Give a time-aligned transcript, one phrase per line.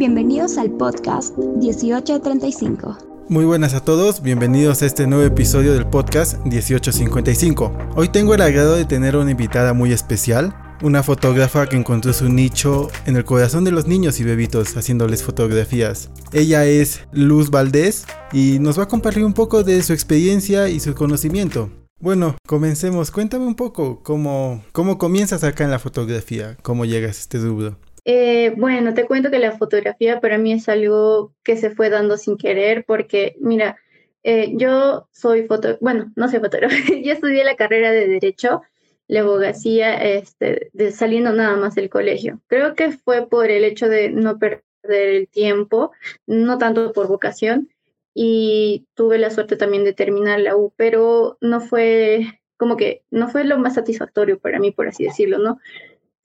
[0.00, 2.96] Bienvenidos al podcast 1835.
[3.28, 7.70] Muy buenas a todos, bienvenidos a este nuevo episodio del podcast 1855.
[7.96, 12.30] Hoy tengo el agrado de tener una invitada muy especial, una fotógrafa que encontró su
[12.30, 16.08] nicho en el corazón de los niños y bebitos haciéndoles fotografías.
[16.32, 20.80] Ella es Luz Valdés y nos va a compartir un poco de su experiencia y
[20.80, 21.68] su conocimiento.
[22.02, 23.10] Bueno, comencemos.
[23.10, 27.76] Cuéntame un poco cómo, cómo comienzas acá en la fotografía, cómo llegas a este rubro.
[28.04, 32.16] Eh, bueno, te cuento que la fotografía para mí es algo que se fue dando
[32.16, 33.76] sin querer porque, mira,
[34.22, 38.62] eh, yo soy foto, bueno, no soy fotógrafa, yo estudié la carrera de Derecho,
[39.08, 42.40] la abogacía, este, de, saliendo nada más del colegio.
[42.46, 45.92] Creo que fue por el hecho de no perder el tiempo,
[46.26, 47.70] no tanto por vocación,
[48.14, 53.28] y tuve la suerte también de terminar la U, pero no fue como que no
[53.30, 55.58] fue lo más satisfactorio para mí, por así decirlo, ¿no?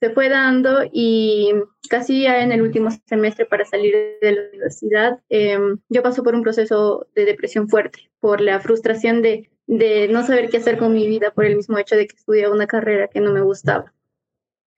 [0.00, 1.52] Se fue dando y
[1.88, 6.34] casi ya en el último semestre para salir de la universidad, em, yo paso por
[6.34, 10.92] un proceso de depresión fuerte, por la frustración de, de no saber qué hacer con
[10.92, 13.92] mi vida por el mismo hecho de que estudiaba una carrera que no me gustaba.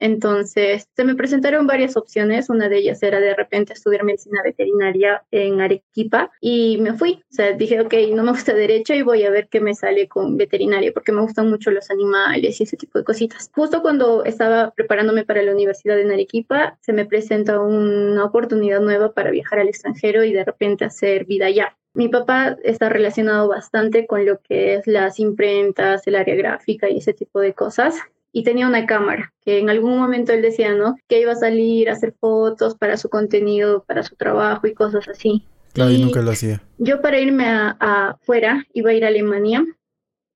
[0.01, 2.51] Entonces, se me presentaron varias opciones.
[2.51, 7.23] Una de ellas era de repente estudiar medicina veterinaria en Arequipa y me fui.
[7.31, 10.09] O sea, dije, ok, no me gusta derecho y voy a ver qué me sale
[10.09, 13.51] con veterinaria porque me gustan mucho los animales y ese tipo de cositas.
[13.55, 19.13] Justo cuando estaba preparándome para la universidad en Arequipa, se me presenta una oportunidad nueva
[19.13, 21.77] para viajar al extranjero y de repente hacer vida allá.
[21.95, 26.99] Mi papá está relacionado bastante con lo que es las imprentas, el área gráfica y
[26.99, 27.97] ese tipo de cosas
[28.33, 30.97] y tenía una cámara, que en algún momento él decía, ¿no?
[31.09, 35.09] Que iba a salir a hacer fotos para su contenido, para su trabajo y cosas
[35.09, 35.45] así.
[35.73, 36.63] Claro, y, nunca lo hacía.
[36.79, 39.65] Yo para irme afuera, iba a ir a Alemania,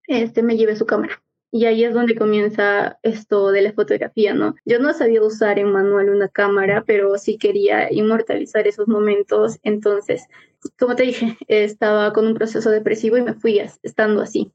[0.07, 1.23] este, me llevé su cámara.
[1.55, 4.55] Y ahí es donde comienza esto de la fotografía, ¿no?
[4.65, 9.59] Yo no sabía usar en manual una cámara, pero sí quería inmortalizar esos momentos.
[9.63, 10.25] Entonces,
[10.79, 14.51] como te dije, estaba con un proceso depresivo y me fui estando así.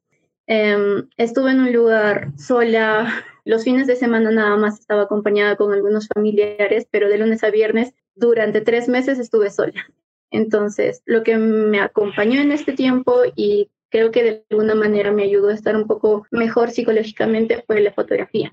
[0.47, 5.73] Em, estuve en un lugar sola, los fines de semana nada más estaba acompañada con
[5.73, 9.85] algunos familiares, pero de lunes a viernes durante tres meses estuve sola.
[10.31, 15.23] Entonces, lo que me acompañó en este tiempo y creo que de alguna manera me
[15.23, 18.49] ayudó a estar un poco mejor psicológicamente fue la fotografía.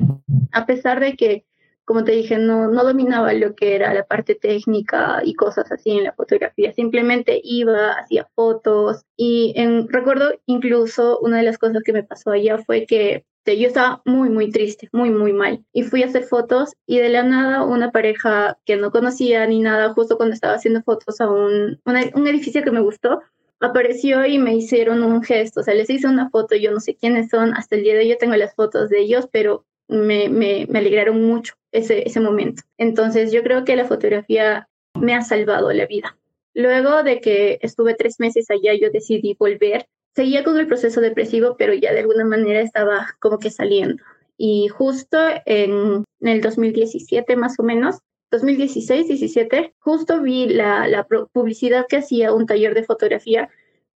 [0.53, 1.45] A pesar de que
[1.85, 5.91] como te dije, no, no dominaba lo que era la parte técnica y cosas así
[5.91, 6.73] en la fotografía.
[6.73, 12.31] Simplemente iba, hacía fotos y en, recuerdo incluso una de las cosas que me pasó
[12.31, 15.65] allá fue que yo estaba muy, muy triste, muy, muy mal.
[15.73, 19.61] Y fui a hacer fotos y de la nada una pareja que no conocía ni
[19.61, 23.21] nada, justo cuando estaba haciendo fotos a un, un edificio que me gustó,
[23.61, 26.97] apareció y me hicieron un gesto, o sea, les hice una foto, yo no sé
[26.97, 30.29] quiénes son, hasta el día de hoy yo tengo las fotos de ellos, pero me,
[30.29, 32.63] me, me alegraron mucho ese, ese momento.
[32.79, 36.17] Entonces yo creo que la fotografía me ha salvado la vida.
[36.55, 39.87] Luego de que estuve tres meses allá, yo decidí volver.
[40.15, 44.03] Seguía con el proceso depresivo, pero ya de alguna manera estaba como que saliendo.
[44.37, 47.99] Y justo en, en el 2017 más o menos,
[48.31, 53.49] 2016, 17, justo vi la, la publicidad que hacía un taller de fotografía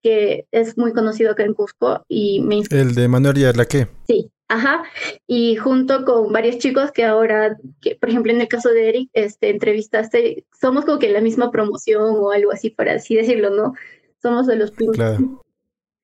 [0.03, 2.63] que es muy conocido acá en Cusco y me...
[2.71, 3.89] El de Manuel Yarlaque.
[4.07, 4.83] Sí, Ajá,
[5.27, 9.11] y junto con varios chicos que ahora, que, por ejemplo, en el caso de Eric,
[9.13, 13.75] este, entrevistaste, somos como que la misma promoción o algo así, para así decirlo, ¿no?
[14.23, 14.97] Somos de los primeros.
[14.97, 15.45] Claro.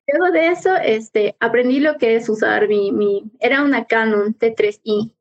[0.07, 5.15] Luego de eso, este, aprendí lo que es usar mi, mi, era una Canon T3i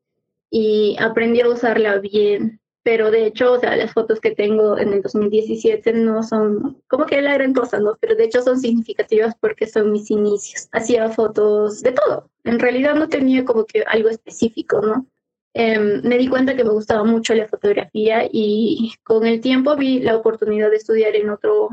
[0.50, 4.92] y aprendí a usarla bien pero de hecho, o sea, las fotos que tengo en
[4.92, 7.96] el 2017 no son como que la gran cosa, ¿no?
[7.98, 10.68] Pero de hecho son significativas porque son mis inicios.
[10.70, 12.30] Hacía fotos de todo.
[12.44, 15.06] En realidad no tenía como que algo específico, ¿no?
[15.54, 20.00] Em, me di cuenta que me gustaba mucho la fotografía y con el tiempo vi
[20.00, 21.70] la oportunidad de estudiar en otro,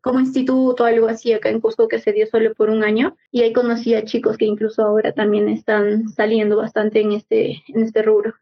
[0.00, 3.42] como instituto, algo así acá en Cusco que se dio solo por un año y
[3.42, 8.02] ahí conocí a chicos que incluso ahora también están saliendo bastante en este, en este
[8.02, 8.34] rubro.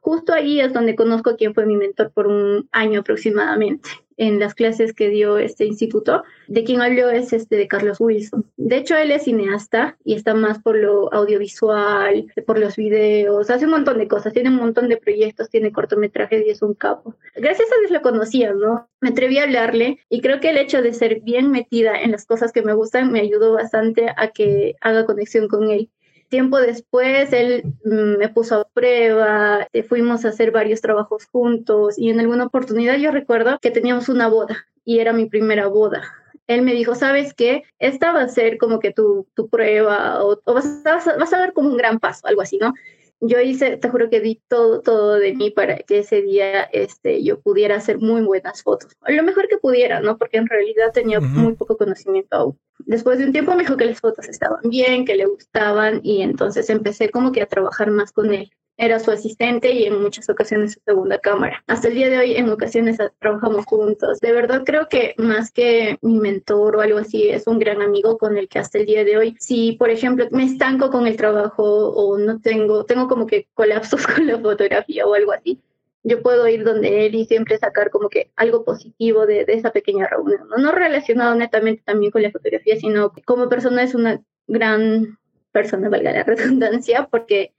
[0.00, 3.88] Justo ahí es donde conozco quién fue mi mentor por un año aproximadamente
[4.20, 6.22] en las clases que dio este instituto.
[6.46, 8.44] De quien habló es este de Carlos Wilson.
[8.58, 13.64] De hecho, él es cineasta y está más por lo audiovisual, por los videos, hace
[13.64, 17.14] un montón de cosas, tiene un montón de proyectos, tiene cortometrajes y es un capo.
[17.34, 18.90] Gracias a Dios lo conocía, ¿no?
[19.00, 22.26] Me atreví a hablarle y creo que el hecho de ser bien metida en las
[22.26, 25.88] cosas que me gustan me ayudó bastante a que haga conexión con él.
[26.30, 31.98] Tiempo después, él mm, me puso a prueba, eh, fuimos a hacer varios trabajos juntos
[31.98, 36.02] y en alguna oportunidad yo recuerdo que teníamos una boda y era mi primera boda.
[36.46, 37.64] Él me dijo, ¿sabes qué?
[37.80, 41.52] Esta va a ser como que tu, tu prueba o, vas, a, vas, a, dar
[41.52, 42.74] como un gran paso, algo así, ¿no?
[43.20, 47.22] Yo hice, te juro que di todo, todo de mí para que ese día este,
[47.22, 48.96] yo pudiera hacer muy buenas fotos.
[49.06, 50.16] Lo mejor que pudiera, ¿no?
[50.16, 52.58] Porque en realidad tenía muy poco conocimiento aún.
[52.78, 56.22] Después de un tiempo me dijo que las fotos estaban bien, que le gustaban y
[56.22, 60.28] entonces empecé como que a trabajar más con él era su asistente y en muchas
[60.30, 61.62] ocasiones su segunda cámara.
[61.66, 64.20] Hasta el día de hoy en ocasiones trabajamos juntos.
[64.20, 68.16] De verdad creo que más que mi mentor o algo así, es un gran amigo
[68.16, 71.16] con el que hasta el día de hoy, si por ejemplo me estanco con el
[71.16, 75.60] trabajo o no tengo, tengo como que colapsos con la fotografía o algo así,
[76.02, 79.72] yo puedo ir donde él y siempre sacar como que algo positivo de, de esa
[79.72, 80.48] pequeña reunión.
[80.48, 80.56] ¿no?
[80.56, 85.18] no relacionado netamente también con la fotografía, sino como persona es una gran
[85.52, 87.52] persona, valga la redundancia, porque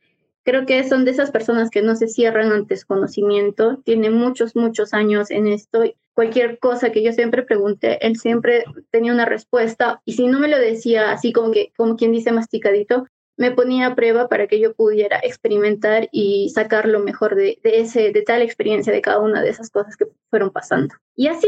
[0.44, 3.82] Creo que son de esas personas que no se cierran ante su conocimiento.
[3.84, 5.84] Tiene muchos, muchos años en esto.
[6.14, 10.02] Cualquier cosa que yo siempre pregunté, él siempre tenía una respuesta.
[10.06, 13.06] Y si no me lo decía así como, que, como quien dice masticadito,
[13.42, 18.12] me ponía a prueba para que yo pudiera experimentar y sacar lo mejor de, ese,
[18.12, 20.94] de tal experiencia de cada una de esas cosas que fueron pasando.
[21.16, 21.48] Y así,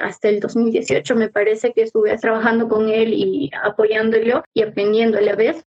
[0.00, 5.22] hasta el 2018 me parece que estuve trabajando con él y apoyándolo y aprendiendo a
[5.22, 5.64] la vez.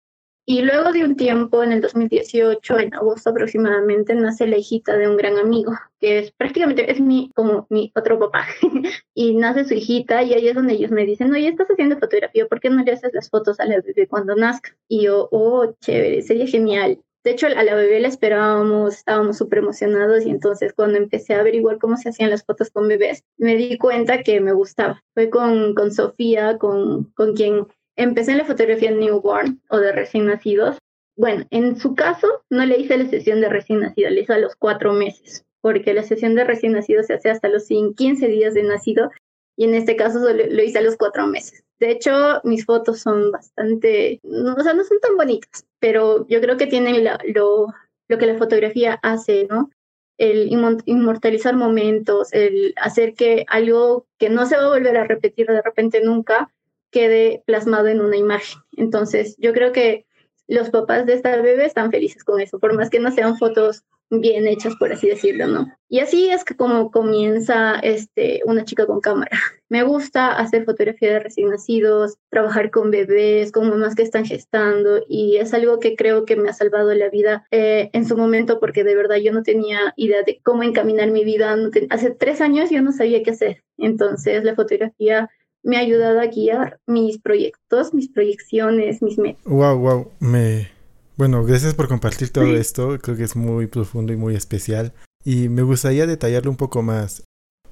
[0.44, 5.08] Y luego de un tiempo, en el 2018, en agosto aproximadamente, nace la hijita de
[5.08, 8.46] un gran amigo, que es prácticamente es mi, como mi otro papá.
[9.14, 12.48] y nace su hijita y ahí es donde ellos me dicen, oye, estás haciendo fotografía,
[12.48, 14.76] ¿por qué no le haces las fotos a la bebé cuando nazca?
[14.88, 16.98] Y yo, oh, chévere, sería genial.
[17.22, 21.40] De hecho, a la bebé la esperábamos, estábamos súper emocionados y entonces cuando empecé a
[21.40, 25.04] averiguar cómo se hacían las fotos con bebés, me di cuenta que me gustaba.
[25.14, 30.26] Fue con, con Sofía, con, con quien Empecé en la fotografía newborn o de recién
[30.26, 30.78] nacidos.
[31.16, 34.38] Bueno, en su caso no le hice la sesión de recién nacido, le hice a
[34.38, 38.54] los cuatro meses, porque la sesión de recién nacido se hace hasta los 15 días
[38.54, 39.10] de nacido
[39.56, 41.62] y en este caso lo hice a los cuatro meses.
[41.78, 46.56] De hecho, mis fotos son bastante, o sea, no son tan bonitas, pero yo creo
[46.56, 47.04] que tienen
[47.34, 47.66] lo,
[48.08, 49.70] lo que la fotografía hace, ¿no?
[50.16, 50.52] El
[50.86, 55.60] inmortalizar momentos, el hacer que algo que no se va a volver a repetir de
[55.60, 56.50] repente nunca,
[56.92, 58.60] quede plasmado en una imagen.
[58.76, 60.06] Entonces, yo creo que
[60.46, 63.82] los papás de esta bebé están felices con eso, por más que no sean fotos
[64.10, 65.72] bien hechas, por así decirlo, ¿no?
[65.88, 69.30] Y así es que como comienza este, una chica con cámara.
[69.70, 75.02] Me gusta hacer fotografía de recién nacidos, trabajar con bebés, con mamás que están gestando
[75.08, 78.60] y es algo que creo que me ha salvado la vida eh, en su momento
[78.60, 81.56] porque de verdad yo no tenía idea de cómo encaminar mi vida.
[81.88, 83.64] hace tres años yo no sabía qué hacer.
[83.78, 85.30] Entonces la fotografía
[85.62, 89.44] me ha ayudado a guiar mis proyectos, mis proyecciones, mis metas.
[89.44, 90.70] Wow, wow, me
[91.16, 94.92] bueno, gracias por compartir todo esto, creo que es muy profundo y muy especial
[95.24, 97.22] y me gustaría detallarlo un poco más.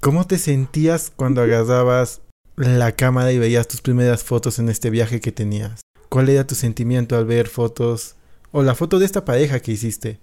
[0.01, 2.21] ¿Cómo te sentías cuando agarrabas
[2.57, 5.81] la cámara y veías tus primeras fotos en este viaje que tenías?
[6.09, 8.17] ¿Cuál era tu sentimiento al ver fotos
[8.53, 10.21] o la foto de esta pareja que hiciste?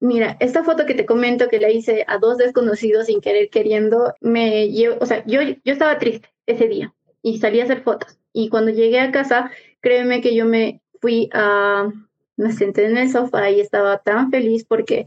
[0.00, 4.14] Mira, esta foto que te comento que la hice a dos desconocidos sin querer queriendo,
[4.20, 8.18] me llevo, o sea, yo, yo estaba triste ese día y salí a hacer fotos.
[8.32, 9.50] Y cuando llegué a casa,
[9.80, 11.90] créeme que yo me fui a,
[12.36, 15.06] me senté en el sofá y estaba tan feliz porque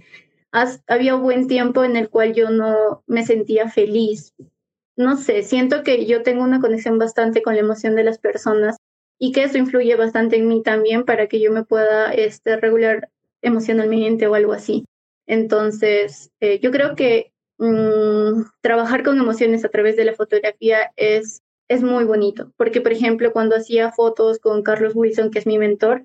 [0.87, 4.33] había un buen tiempo en el cual yo no me sentía feliz.
[4.97, 8.77] No sé, siento que yo tengo una conexión bastante con la emoción de las personas
[9.17, 13.09] y que eso influye bastante en mí también para que yo me pueda este, regular
[13.41, 14.85] emocionalmente o algo así.
[15.27, 21.41] Entonces, eh, yo creo que mm, trabajar con emociones a través de la fotografía es
[21.71, 25.57] es muy bonito, porque por ejemplo cuando hacía fotos con Carlos Wilson, que es mi
[25.57, 26.03] mentor,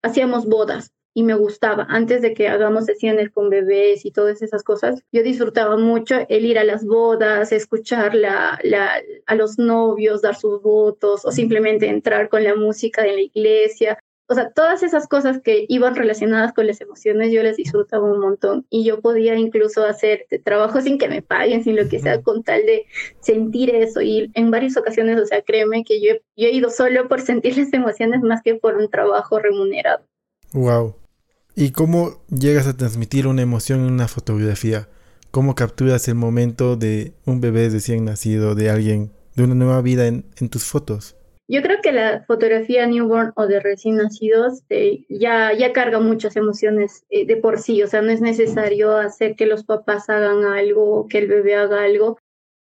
[0.00, 1.86] hacíamos bodas y me gustaba.
[1.90, 6.46] Antes de que hagamos sesiones con bebés y todas esas cosas, yo disfrutaba mucho el
[6.46, 8.94] ir a las bodas, escuchar la, la,
[9.26, 13.98] a los novios, dar sus votos o simplemente entrar con la música de la iglesia
[14.26, 18.20] o sea, todas esas cosas que iban relacionadas con las emociones, yo las disfrutaba un
[18.20, 22.22] montón y yo podía incluso hacer trabajo sin que me paguen, sin lo que sea,
[22.22, 22.86] con tal de
[23.20, 24.00] sentir eso.
[24.00, 27.58] Y en varias ocasiones, o sea, créeme que yo, yo he ido solo por sentir
[27.58, 30.06] las emociones más que por un trabajo remunerado.
[30.52, 30.96] Wow.
[31.54, 34.88] ¿Y cómo llegas a transmitir una emoción en una fotografía?
[35.30, 40.06] ¿Cómo capturas el momento de un bebé recién nacido, de alguien, de una nueva vida
[40.06, 41.16] en, en tus fotos?
[41.46, 46.36] Yo creo que la fotografía newborn o de recién nacidos eh, ya, ya carga muchas
[46.36, 50.44] emociones eh, de por sí, o sea, no es necesario hacer que los papás hagan
[50.44, 52.18] algo que el bebé haga algo.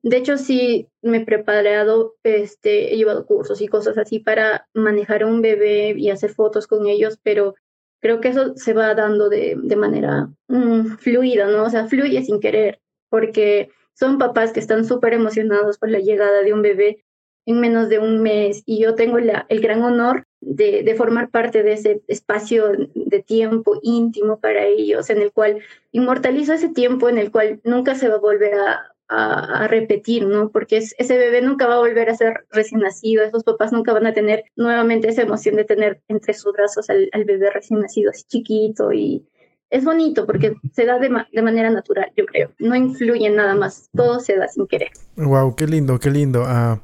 [0.04, 5.24] De hecho, sí me he preparado, este, he llevado cursos y cosas así para manejar
[5.24, 7.56] a un bebé y hacer fotos con ellos, pero
[8.02, 11.64] creo que eso se va dando de, de manera mm, fluida, ¿no?
[11.64, 16.42] O sea, fluye sin querer, porque son papás que están súper emocionados por la llegada
[16.42, 17.06] de un bebé
[17.48, 21.30] en menos de un mes y yo tengo la, el gran honor de, de, formar
[21.30, 25.60] parte de ese espacio de tiempo íntimo para ellos, en el cual
[25.94, 30.50] inmortalizo ese tiempo en el cual nunca se va a volver a, a, repetir, ¿no?
[30.50, 34.08] Porque ese bebé nunca va a volver a ser recién nacido, esos papás nunca van
[34.08, 38.12] a tener nuevamente esa emoción de tener entre sus brazos al, al bebé recién nacido,
[38.12, 39.25] así chiquito y
[39.70, 42.51] es bonito porque se da de, de, manera natural, yo creo.
[42.60, 44.92] No influye nada más, todo se da sin querer.
[45.16, 46.44] Wow, qué lindo, qué lindo.
[46.44, 46.80] Uh,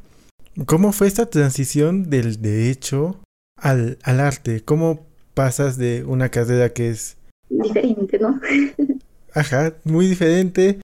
[0.67, 3.19] ¿Cómo fue esta transición del derecho
[3.57, 4.61] al, al arte?
[4.63, 7.17] ¿Cómo pasas de una carrera que es...
[7.49, 8.39] Diferente, ¿no?
[9.33, 10.79] Ajá, muy diferente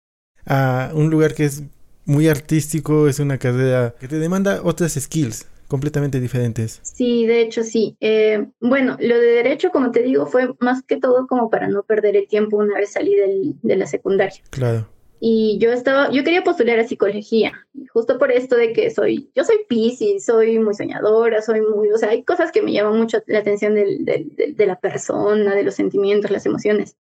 [0.45, 1.61] a un lugar que es
[2.05, 6.79] muy artístico, es una carrera que te demanda otras skills completamente diferentes.
[6.81, 7.95] Sí, de hecho sí.
[7.99, 11.83] Eh, bueno, lo de derecho, como te digo, fue más que todo como para no
[11.83, 14.41] perder el tiempo una vez salí del, de la secundaria.
[14.49, 14.87] Claro.
[15.19, 19.43] Y yo estaba, yo quería postular a psicología, justo por esto de que soy, yo
[19.43, 23.21] soy Pisces, soy muy soñadora, soy muy, o sea, hay cosas que me llaman mucho
[23.27, 26.95] la atención del, de la persona, de los sentimientos, las emociones.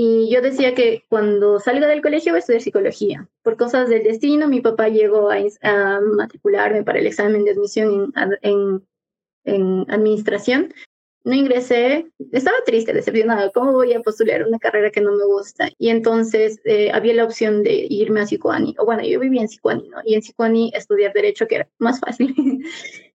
[0.00, 3.28] Y yo decía que cuando salga del colegio voy a estudiar psicología.
[3.42, 8.12] Por cosas del destino, mi papá llegó a, a matricularme para el examen de admisión
[8.14, 8.86] en, en,
[9.42, 10.72] en, administración.
[11.24, 13.50] No ingresé, estaba triste, decepcionada.
[13.50, 15.68] ¿Cómo voy a postular una carrera que no me gusta?
[15.78, 18.74] Y entonces eh, había la opción de irme a Psicoani.
[18.78, 19.98] O bueno, yo vivía en Psicoani, ¿no?
[20.04, 22.34] Y en Psicoani estudiar Derecho, que era más fácil.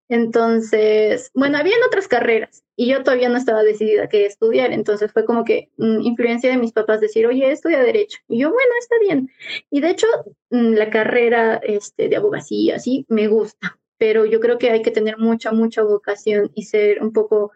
[0.09, 5.25] Entonces, bueno, habían otras carreras y yo todavía no estaba decidida qué estudiar, entonces fue
[5.25, 8.19] como que mm, influencia de mis papás decir, oye, estudia derecho.
[8.27, 9.29] Y yo, bueno, está bien.
[9.71, 10.07] Y de hecho,
[10.49, 14.91] mm, la carrera este, de abogacía, sí, me gusta, pero yo creo que hay que
[14.91, 17.51] tener mucha, mucha vocación y ser un poco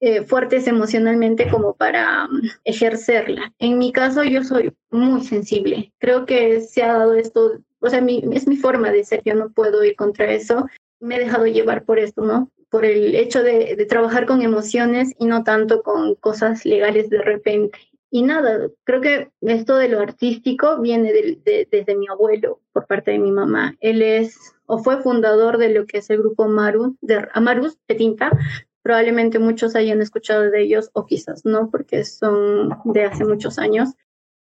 [0.00, 3.52] eh, fuertes emocionalmente como para um, ejercerla.
[3.58, 5.92] En mi caso, yo soy muy sensible.
[5.98, 9.50] Creo que se ha dado esto, o sea, es mi forma de ser, yo no
[9.50, 10.66] puedo ir contra eso
[11.00, 12.50] me he dejado llevar por esto, ¿no?
[12.68, 17.78] Por el hecho de, trabajar con emociones y no tanto con cosas legales de repente.
[18.12, 22.86] Y nada, creo que esto de lo artístico viene de, de, desde mi abuelo, por
[22.86, 23.76] parte de mi mamá.
[23.80, 27.94] Él es o fue fundador de lo que es el grupo Amaru, de Amarus de
[27.96, 28.30] tinta.
[28.82, 33.90] Probablemente muchos hayan escuchado de ellos o quizás no, porque son de hace muchos años.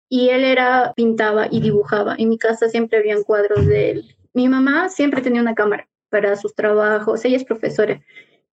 [0.10, 2.15] Y él era, pintaba y dibujaba.
[2.17, 4.15] En mi casa siempre habían cuadros de él.
[4.34, 7.25] Mi mamá siempre tenía una cámara para sus trabajos.
[7.25, 8.01] Ella es profesora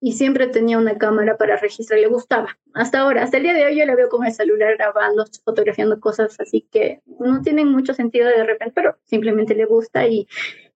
[0.03, 2.59] y siempre tenía una cámara para registrar, le gustaba.
[2.75, 6.01] Hasta ahora, hasta el día de hoy yo la veo con el celular grabando, fotografiando
[6.01, 10.27] cosas así que no tienen mucho sentido de repente, pero simplemente le gusta y,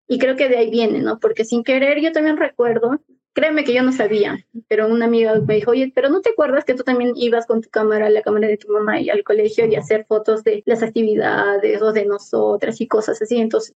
[0.07, 1.19] y creo que de ahí viene, ¿no?
[1.19, 3.01] Porque sin querer yo también recuerdo,
[3.37, 6.65] créeme que yo no sabía, pero una amiga me dijo, oye, pero ¿no te acuerdas
[6.65, 9.67] que tú también ibas con tu cámara, la cámara de tu mamá y al colegio
[9.67, 13.37] y hacer fotos de las actividades o de nosotras y cosas así?
[13.37, 13.75] Entonces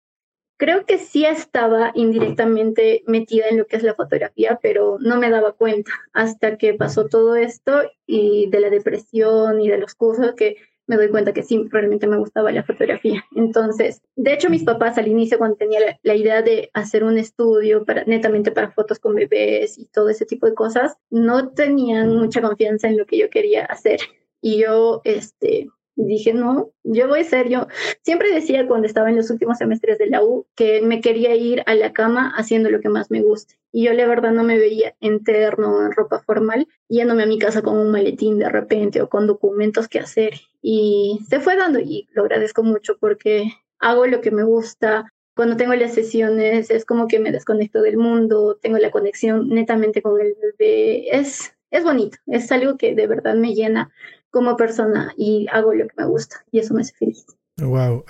[0.56, 5.28] creo que sí estaba indirectamente metida en lo que es la fotografía, pero no me
[5.28, 10.32] daba cuenta hasta que pasó todo esto y de la depresión y de los cursos
[10.36, 10.56] que
[10.90, 13.24] me doy cuenta que sí, realmente me gustaba la fotografía.
[13.36, 17.16] Entonces, de hecho, mis papás al inicio, cuando tenía la, la, idea de hacer un
[17.16, 22.16] estudio para, netamente para fotos con bebés y todo ese tipo de cosas, no tenían
[22.16, 24.00] mucha confianza en lo que yo quería hacer.
[24.40, 25.68] Y yo, este,
[26.06, 27.66] dije, no, yo voy a ser yo.
[28.02, 31.62] Siempre decía cuando estaba en los últimos semestres de la U que me quería ir
[31.66, 33.56] a la cama haciendo lo que más me guste.
[33.72, 37.62] Y yo la verdad no me veía interno en ropa formal, yéndome a mi casa
[37.62, 40.34] con un maletín de repente o con documentos que hacer.
[40.60, 45.12] Y se fue dando y lo agradezco mucho porque hago lo que me gusta.
[45.34, 50.02] Cuando tengo las sesiones es como que me desconecto del mundo, tengo la conexión netamente
[50.02, 51.16] con el bebé.
[51.16, 53.90] Es, es bonito, es algo que de verdad me llena
[54.30, 57.26] como persona y hago lo que me gusta y eso me hace feliz.
[57.58, 58.04] Wow,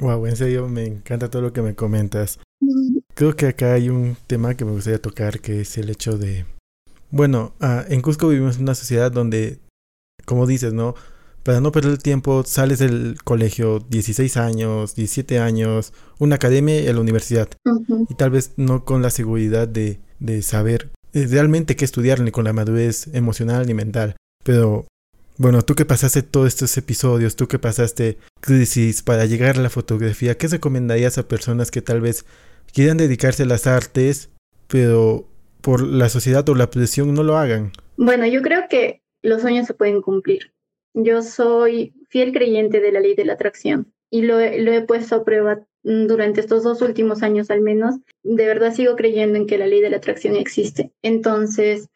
[0.00, 2.38] wow, en serio me encanta todo lo que me comentas.
[3.14, 6.46] Creo que acá hay un tema que me gustaría tocar que es el hecho de,
[7.10, 9.60] bueno, uh, en Cusco vivimos en una sociedad donde,
[10.24, 10.94] como dices, ¿no?
[11.42, 16.92] Para no perder el tiempo, sales del colegio 16 años, 17 años, una academia y
[16.92, 17.48] la universidad.
[17.66, 18.06] Uh -huh.
[18.08, 22.30] Y tal vez no con la seguridad de, de saber eh, realmente qué estudiar, ni
[22.30, 24.16] con la madurez emocional ni mental.
[24.42, 24.86] Pero
[25.36, 29.70] bueno, tú que pasaste todos estos episodios, tú que pasaste crisis para llegar a la
[29.70, 32.24] fotografía, ¿qué recomendarías a personas que tal vez
[32.72, 34.30] quieran dedicarse a las artes,
[34.68, 35.26] pero
[35.60, 37.72] por la sociedad o la presión no lo hagan?
[37.96, 40.52] Bueno, yo creo que los sueños se pueden cumplir.
[40.94, 45.16] Yo soy fiel creyente de la ley de la atracción y lo, lo he puesto
[45.16, 47.96] a prueba durante estos dos últimos años al menos.
[48.22, 50.92] De verdad sigo creyendo en que la ley de la atracción existe.
[51.02, 51.88] Entonces,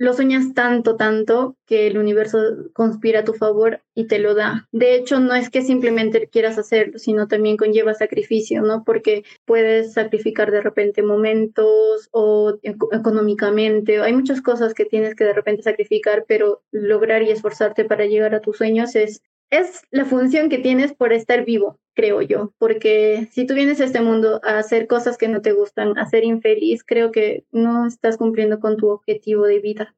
[0.00, 2.38] lo sueñas tanto, tanto que el universo
[2.72, 4.66] conspira a tu favor y te lo da.
[4.72, 8.82] De hecho, no es que simplemente quieras hacerlo, sino también conlleva sacrificio, ¿no?
[8.82, 14.00] Porque puedes sacrificar de repente momentos o económicamente.
[14.00, 18.34] Hay muchas cosas que tienes que de repente sacrificar, pero lograr y esforzarte para llegar
[18.34, 23.28] a tus sueños es es la función que tienes por estar vivo, creo yo, porque
[23.32, 26.24] si tú vienes a este mundo a hacer cosas que no te gustan, a ser
[26.24, 29.94] infeliz, creo que no estás cumpliendo con tu objetivo de vida.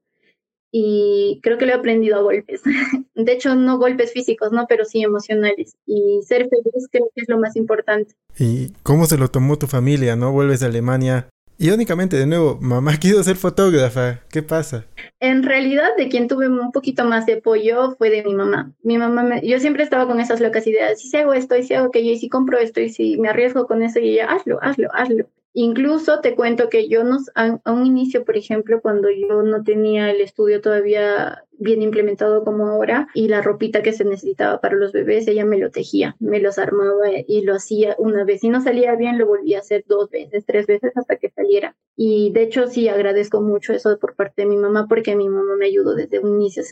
[0.75, 2.63] Y creo que lo he aprendido a golpes.
[3.15, 4.65] De hecho, no golpes físicos, ¿no?
[4.67, 5.77] Pero sí emocionales.
[5.85, 8.15] Y ser feliz creo que es lo más importante.
[8.39, 10.33] ¿Y cómo se lo tomó tu familia, no?
[10.33, 11.29] Vuelves de Alemania
[11.63, 14.19] Irónicamente, de nuevo, mamá quiso ser fotógrafa.
[14.31, 14.85] ¿Qué pasa?
[15.21, 18.73] En realidad, de quien tuve un poquito más de apoyo fue de mi mamá.
[18.83, 21.01] Mi mamá, me, yo siempre estaba con esas locas ideas.
[21.01, 23.69] Si hago esto, y si hago aquello, y si compro esto, y si me arriesgo
[23.69, 25.27] con eso, y ella, hazlo, hazlo, hazlo.
[25.55, 30.11] Incluso te cuento que yo no, a, un inicio, por ejemplo, cuando yo no tenía
[30.11, 34.93] el estudio todavía bien implementado como ahora y la ropita que se necesitaba para los
[34.93, 38.41] bebés, ella me lo tejía, me los armaba y lo hacía una vez.
[38.41, 41.77] Si no salía bien, lo volvía a hacer dos veces, tres veces hasta que saliera.
[41.97, 45.55] Y de hecho sí agradezco mucho eso por parte de mi mamá porque mi mamá
[45.59, 46.63] me ayudó desde un inicio.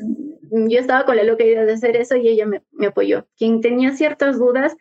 [0.51, 3.27] Yo estaba con la loca idea de hacer eso y ella me apoyó.
[3.37, 4.75] Quien tenía ciertas dudas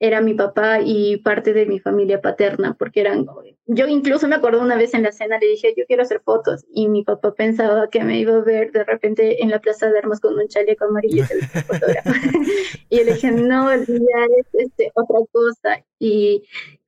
[0.00, 3.26] era mi papá y parte de mi familia paterna, porque eran,
[3.66, 6.64] yo incluso me acuerdo una vez en la cena, le dije, yo quiero hacer fotos,
[6.72, 9.98] y mi papá pensaba que me iba a ver de repente en la Plaza de
[9.98, 11.24] Armas con un chaleco amarillo
[12.90, 15.84] y le dije, no, ya es este, otra cosa.
[15.98, 16.44] Y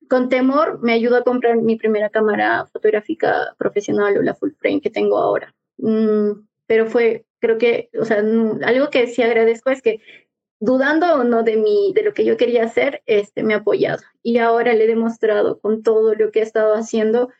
[0.09, 4.81] con temor me ayudó a comprar mi primera cámara fotográfica profesional o la full frame
[4.81, 5.55] que tengo ahora.
[5.79, 6.33] Mm,
[6.67, 10.01] pero fue, creo que, o sea, algo que sí agradezco es que
[10.61, 14.03] dudando o no de mí, de lo que yo quería hacer, este, me ha apoyado.
[14.23, 17.31] Y ahora le he demostrado con todo lo que he estado haciendo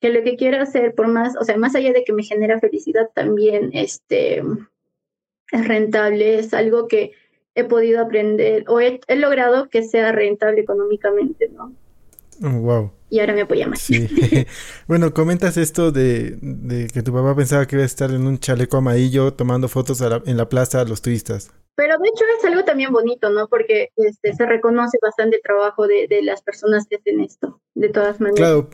[0.00, 2.60] que lo que quiero hacer, por más, o sea, más allá de que me genera
[2.60, 7.12] felicidad, también este, es rentable, es algo que
[7.54, 11.74] he podido aprender o he, logrado que sea rentable económicamente, ¿no?
[12.40, 12.92] Wow.
[13.10, 13.80] Y ahora me apoya más.
[13.80, 14.08] Sí.
[14.86, 16.38] bueno, comentas esto de,
[16.92, 20.36] que tu papá pensaba que iba a estar en un chaleco amarillo tomando fotos en
[20.36, 21.50] la plaza a los turistas.
[21.74, 23.46] Pero de hecho es algo también bonito, ¿no?
[23.48, 28.20] Porque este, se reconoce bastante el trabajo de, las personas que hacen esto, de todas
[28.20, 28.36] maneras.
[28.36, 28.68] Claro,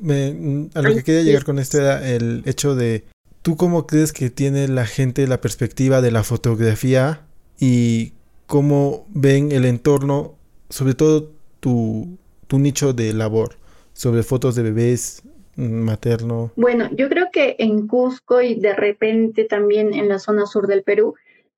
[0.74, 3.04] a lo que quería llegar con esto era el hecho de,
[3.42, 7.26] ¿tú cómo crees que tiene la gente la perspectiva de la fotografía
[7.60, 8.14] y
[8.46, 10.38] cómo ven el entorno,
[10.70, 13.56] sobre todo tu, tu nicho de labor,
[13.92, 15.22] sobre fotos de bebés,
[15.56, 16.52] mm, materno?
[16.56, 20.82] Bueno, yo creo que en Cusco y de repente también en la zona sur del
[20.82, 21.14] Perú,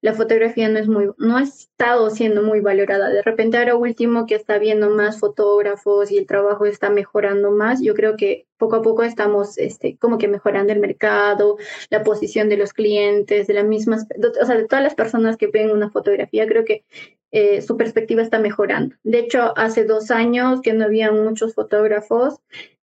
[0.07, 3.09] la fotografía no es muy, no ha estado siendo muy valorada.
[3.09, 7.83] De repente ahora último que está viendo más fotógrafos y el trabajo está mejorando más,
[7.83, 11.57] yo creo que poco a poco estamos este, como que mejorando el mercado,
[11.91, 14.07] la posición de los clientes, de las mismas,
[14.41, 16.85] o sea, de todas las personas que ven una fotografía, creo que
[17.33, 18.95] eh, su perspectiva está mejorando.
[19.03, 22.37] De hecho, hace dos años que no había muchos fotógrafos,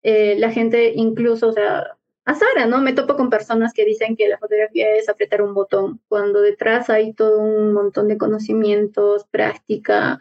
[0.03, 2.81] eh, la gente incluso, o sea, a Sara, ¿no?
[2.81, 6.89] Me topo con personas que dicen que la fotografía es apretar un botón, cuando detrás
[6.89, 10.21] hay todo un montón de conocimientos, práctica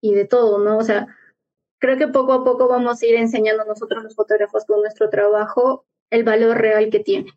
[0.00, 0.78] y de todo, ¿no?
[0.78, 1.06] O sea,
[1.78, 5.86] creo que poco a poco vamos a ir enseñando nosotros los fotógrafos con nuestro trabajo
[6.10, 7.32] el valor real que tiene.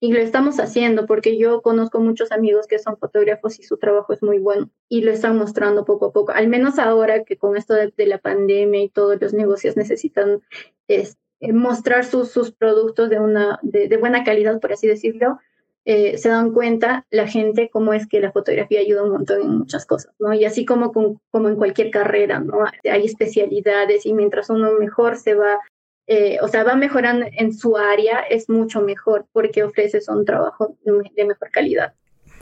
[0.00, 4.12] Y lo estamos haciendo porque yo conozco muchos amigos que son fotógrafos y su trabajo
[4.12, 6.32] es muy bueno y lo están mostrando poco a poco.
[6.32, 10.42] Al menos ahora que con esto de, de la pandemia y todos los negocios necesitan
[10.88, 15.38] este, eh, mostrar sus, sus productos de, una, de, buena calidad, por así decirlo,
[15.84, 19.58] eh, se dan cuenta la gente cómo es que la fotografía ayuda un montón en
[19.58, 20.32] muchas cosas, ¿no?
[20.32, 22.64] Y así como, como en cualquier carrera, ¿no?
[22.90, 25.58] Hay especialidades y mientras uno mejor se va,
[26.06, 30.78] eh, o sea, va mejorando en su área, es mucho mejor porque ofreces un trabajo
[30.84, 31.92] de mejor calidad.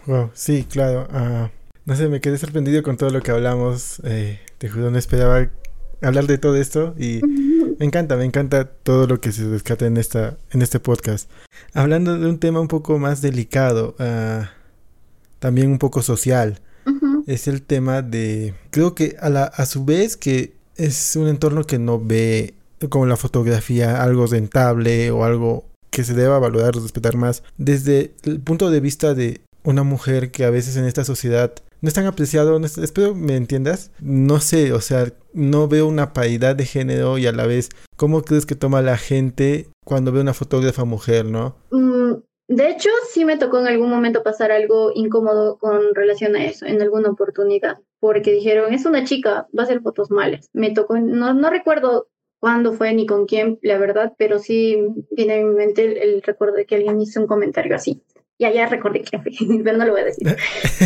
[0.06, 1.08] Wow, sí, claro.
[1.10, 1.50] Ah,
[1.84, 4.00] no sé, me quedé sorprendido con todo lo que hablamos.
[4.58, 5.48] te juro, no esperaba
[6.02, 7.20] hablar de todo esto y
[7.78, 11.30] me encanta, me encanta todo lo que se rescata en, esta, en este podcast.
[11.74, 14.44] Hablando de un tema un poco más delicado, uh,
[15.38, 16.60] también un poco social,
[17.26, 21.64] es el tema de, creo que a, la, a su vez que es un entorno
[21.64, 22.54] que no ve
[22.88, 28.14] como la fotografía algo rentable o algo que se deba valorar o respetar más desde
[28.24, 31.94] el punto de vista de una mujer que a veces en esta sociedad no es
[31.94, 33.90] tan apreciado, espero me entiendas.
[34.00, 38.22] No sé, o sea, no veo una paridad de género y a la vez, ¿cómo
[38.22, 41.56] crees que toma la gente cuando ve una fotógrafa mujer, no?
[41.72, 42.14] Mm,
[42.46, 46.66] de hecho, sí me tocó en algún momento pasar algo incómodo con relación a eso,
[46.66, 50.50] en alguna oportunidad, porque dijeron, es una chica, va a hacer fotos malas.
[50.52, 52.06] Me tocó, no, no recuerdo
[52.38, 54.78] cuándo fue ni con quién, la verdad, pero sí
[55.10, 58.04] viene a mi mente el, el recuerdo de que alguien hizo un comentario así.
[58.38, 59.18] Ya, ya recordé que
[59.64, 60.26] pero no lo voy a decir.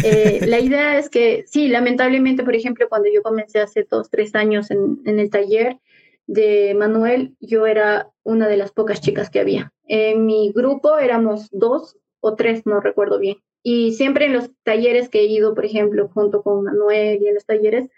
[0.05, 4.35] Eh, la idea es que, sí, lamentablemente, por ejemplo, cuando yo comencé hace dos, tres
[4.35, 5.79] años en, en el taller
[6.27, 9.73] de Manuel, yo era una de las pocas chicas que había.
[9.87, 13.39] En mi grupo éramos dos o tres, no recuerdo bien.
[13.63, 17.35] Y siempre en los talleres que he ido, por ejemplo, junto con Manuel y en
[17.35, 17.89] los talleres,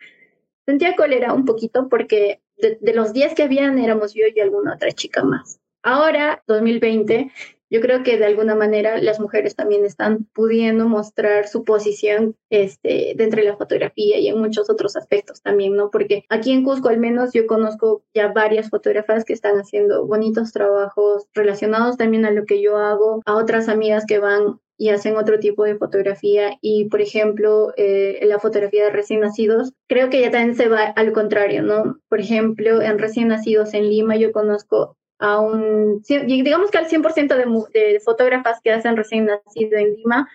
[0.66, 4.74] sentía cólera un poquito porque de, de los diez que habían éramos yo y alguna
[4.74, 5.60] otra chica más.
[5.82, 7.30] Ahora, 2020,
[7.70, 13.14] yo creo que de alguna manera las mujeres también están pudiendo mostrar su posición este,
[13.16, 15.90] dentro de la fotografía y en muchos otros aspectos también, ¿no?
[15.90, 20.52] Porque aquí en Cusco al menos yo conozco ya varias fotógrafas que están haciendo bonitos
[20.52, 25.16] trabajos relacionados también a lo que yo hago, a otras amigas que van y hacen
[25.16, 30.20] otro tipo de fotografía y por ejemplo eh, la fotografía de recién nacidos creo que
[30.20, 34.30] ya también se va al contrario no por ejemplo en recién nacidos en Lima yo
[34.30, 39.96] conozco a un, digamos que al 100% de, de fotógrafas que hacen recién nacido en
[39.96, 40.28] Lima,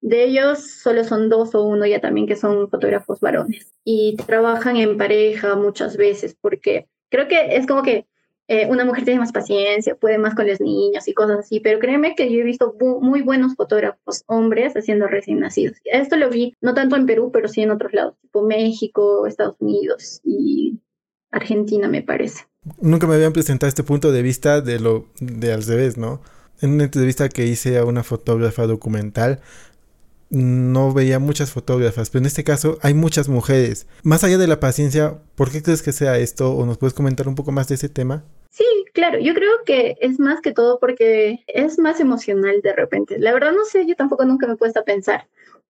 [0.00, 4.76] de ellos solo son dos o uno ya también que son fotógrafos varones y trabajan
[4.76, 8.06] en pareja muchas veces porque creo que es como que
[8.48, 11.78] eh, una mujer tiene más paciencia, puede más con los niños y cosas así, pero
[11.78, 15.78] créeme que yo he visto muy buenos fotógrafos hombres haciendo recién nacidos.
[15.84, 19.56] Esto lo vi no tanto en Perú, pero sí en otros lados, tipo México, Estados
[19.60, 20.80] Unidos y
[21.30, 22.44] Argentina, me parece.
[22.80, 26.20] Nunca me habían presentado este punto de vista de lo de al revés, ¿no?
[26.60, 29.40] En una entrevista que hice a una fotógrafa documental,
[30.30, 33.86] no veía muchas fotógrafas, pero en este caso hay muchas mujeres.
[34.02, 36.54] Más allá de la paciencia, ¿por qué crees que sea esto?
[36.54, 38.24] ¿O nos puedes comentar un poco más de ese tema?
[38.50, 43.18] Sí, claro, yo creo que es más que todo porque es más emocional de repente.
[43.18, 45.26] La verdad no sé, yo tampoco nunca me he puesto a pensar,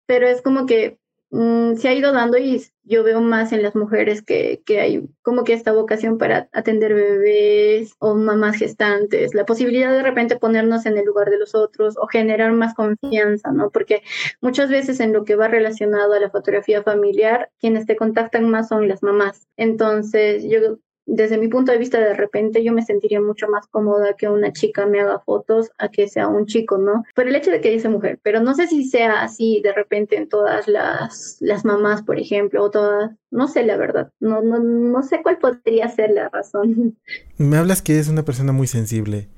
[0.07, 0.98] pero es como que
[1.35, 5.09] Mm, se ha ido dando y yo veo más en las mujeres que, que, hay
[5.23, 10.85] como que esta vocación para atender bebés o mamás gestantes, la posibilidad de repente ponernos
[10.85, 13.71] en el lugar de los otros o generar más confianza, ¿no?
[13.71, 14.03] Porque
[14.42, 18.68] muchas veces en lo que va relacionado a la fotografía familiar, quienes te contactan más
[18.68, 19.49] son las mamás.
[19.57, 24.15] Entonces, yo desde mi punto de vista, de repente yo me sentiría mucho más cómoda
[24.15, 27.05] que una chica me haga fotos a que sea un chico, ¿no?
[27.15, 30.17] Por el hecho de que dice mujer, pero no sé si sea así de repente
[30.17, 34.59] en todas las, las mamás, por ejemplo, o todas, no sé la verdad, no, no,
[34.59, 36.97] no sé cuál podría ser la razón.
[37.37, 39.29] Me hablas que eres una persona muy sensible.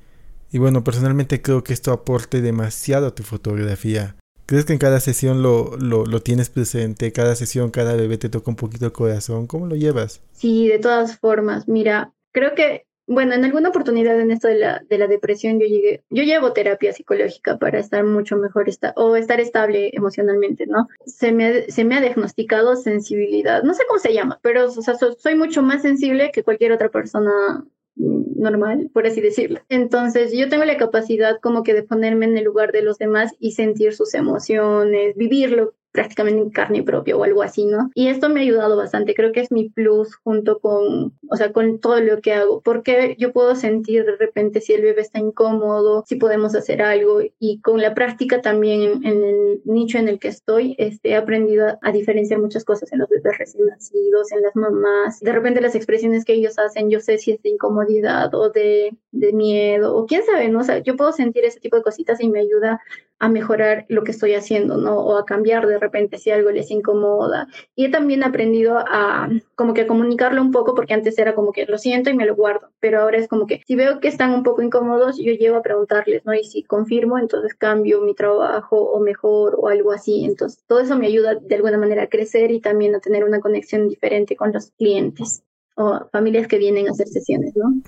[0.51, 4.15] Y bueno, personalmente creo que esto aporte demasiado a tu fotografía.
[4.45, 7.11] ¿Crees que en cada sesión lo, lo, lo, tienes presente?
[7.11, 9.47] Cada sesión, cada bebé te toca un poquito el corazón.
[9.47, 10.21] ¿Cómo lo llevas?
[10.33, 11.67] Sí, de todas formas.
[11.67, 15.65] Mira, creo que, bueno, en alguna oportunidad en esto de la, de la depresión yo
[15.65, 20.87] llegué, yo llevo terapia psicológica para estar mucho mejor esta, o estar estable emocionalmente, ¿no?
[21.07, 24.95] Se me, se me ha diagnosticado sensibilidad, no sé cómo se llama, pero o sea,
[24.95, 29.59] soy mucho más sensible que cualquier otra persona normal, por así decirlo.
[29.69, 33.33] Entonces yo tengo la capacidad como que de ponerme en el lugar de los demás
[33.39, 37.89] y sentir sus emociones, vivirlo prácticamente en carne propia o algo así, ¿no?
[37.95, 41.53] Y esto me ha ayudado bastante, creo que es mi plus junto con, o sea,
[41.53, 45.19] con todo lo que hago, porque yo puedo sentir de repente si el bebé está
[45.19, 50.19] incómodo, si podemos hacer algo y con la práctica también en, el nicho en el
[50.19, 54.41] que estoy, este, he aprendido a, diferenciar muchas cosas en los bebés recién nacidos, en
[54.41, 58.35] las mamás, de repente las expresiones que ellos hacen, yo sé si es de incomodidad
[58.35, 60.59] o de, de miedo o quién sabe, ¿no?
[60.59, 62.81] O sea, yo puedo sentir ese tipo de cositas y me ayuda
[63.19, 64.97] a mejorar lo que estoy haciendo, ¿no?
[64.97, 67.47] O a cambiar de repente si algo les incomoda.
[67.75, 71.65] Y he también aprendido a como que comunicarlo un poco, porque antes era como que
[71.65, 74.31] lo siento y me lo guardo, pero ahora es como que si veo que están
[74.31, 76.33] un poco incómodos, yo llego a preguntarles, ¿no?
[76.33, 80.25] Y si confirmo, entonces cambio mi trabajo o mejor o algo así.
[80.25, 83.39] Entonces, todo eso me ayuda de alguna manera a crecer y también a tener una
[83.39, 85.43] conexión diferente con los clientes
[85.75, 87.81] o familias que vienen a hacer sesiones, ¿no?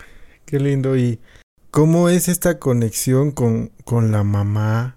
[0.46, 0.96] Qué lindo.
[0.96, 1.20] ¿Y
[1.72, 4.97] cómo es esta conexión con, con la mamá?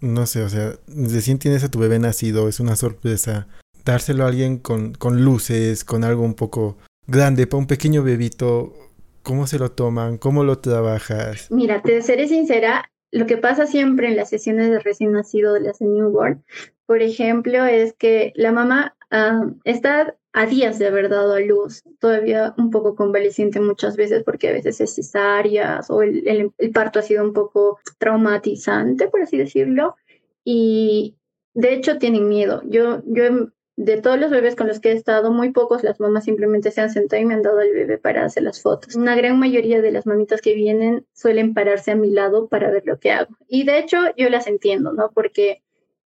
[0.00, 3.46] No sé, o sea, recién tienes a tu bebé nacido, es una sorpresa.
[3.84, 8.72] Dárselo a alguien con, con luces, con algo un poco grande, para un pequeño bebito,
[9.22, 10.16] ¿cómo se lo toman?
[10.18, 11.50] ¿Cómo lo trabajas?
[11.50, 15.60] Mira, te seré sincera, lo que pasa siempre en las sesiones de recién nacido de
[15.60, 16.42] las newborn,
[16.86, 21.84] por ejemplo, es que la mamá uh, está a días de haber dado a luz,
[22.00, 26.98] todavía un poco convaleciente muchas veces porque a veces es cesáreas o el, el, parto
[26.98, 29.94] ha sido un poco traumatizante, por así decirlo,
[30.42, 31.16] y
[31.54, 32.62] de hecho tienen miedo.
[32.66, 36.24] Yo, yo de todos los bebés con los que he estado, muy pocos las mamás
[36.24, 38.96] simplemente se han sentado y me han dado al bebé para hacer las fotos.
[38.96, 42.82] Una gran mayoría de las mamitas que vienen suelen pararse a mi lado para ver
[42.86, 43.36] lo que hago.
[43.46, 45.10] Y de hecho yo las entiendo, ¿no?
[45.12, 45.62] Porque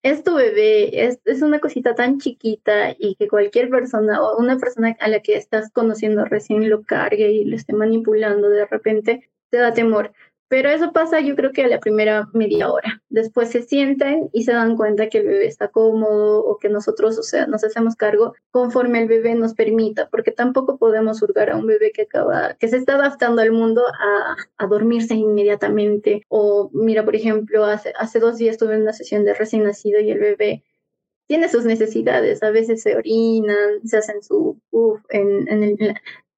[0.05, 4.59] es tu bebé, es, es, una cosita tan chiquita y que cualquier persona o una
[4.59, 9.31] persona a la que estás conociendo recién lo cargue y lo esté manipulando de repente,
[9.49, 10.13] te da temor.
[10.49, 13.03] Pero eso pasa yo creo que a la primera media hora.
[13.09, 17.19] Después se sienten y se dan cuenta que el bebé está cómodo o que nosotros,
[17.19, 21.57] o sea, nos hacemos cargo conforme el bebé nos permita, porque tampoco podemos hurgar a
[21.57, 26.23] un bebé que acaba, que se está adaptando al mundo a, a dormirse inmediatamente.
[26.29, 30.11] O mira, por ejemplo, hace, hace dos días tuve una sesión de recién nacido y
[30.11, 30.63] el bebé
[31.27, 34.61] tiene sus necesidades, a veces se orinan, se hacen su
[35.09, 35.77] en, en,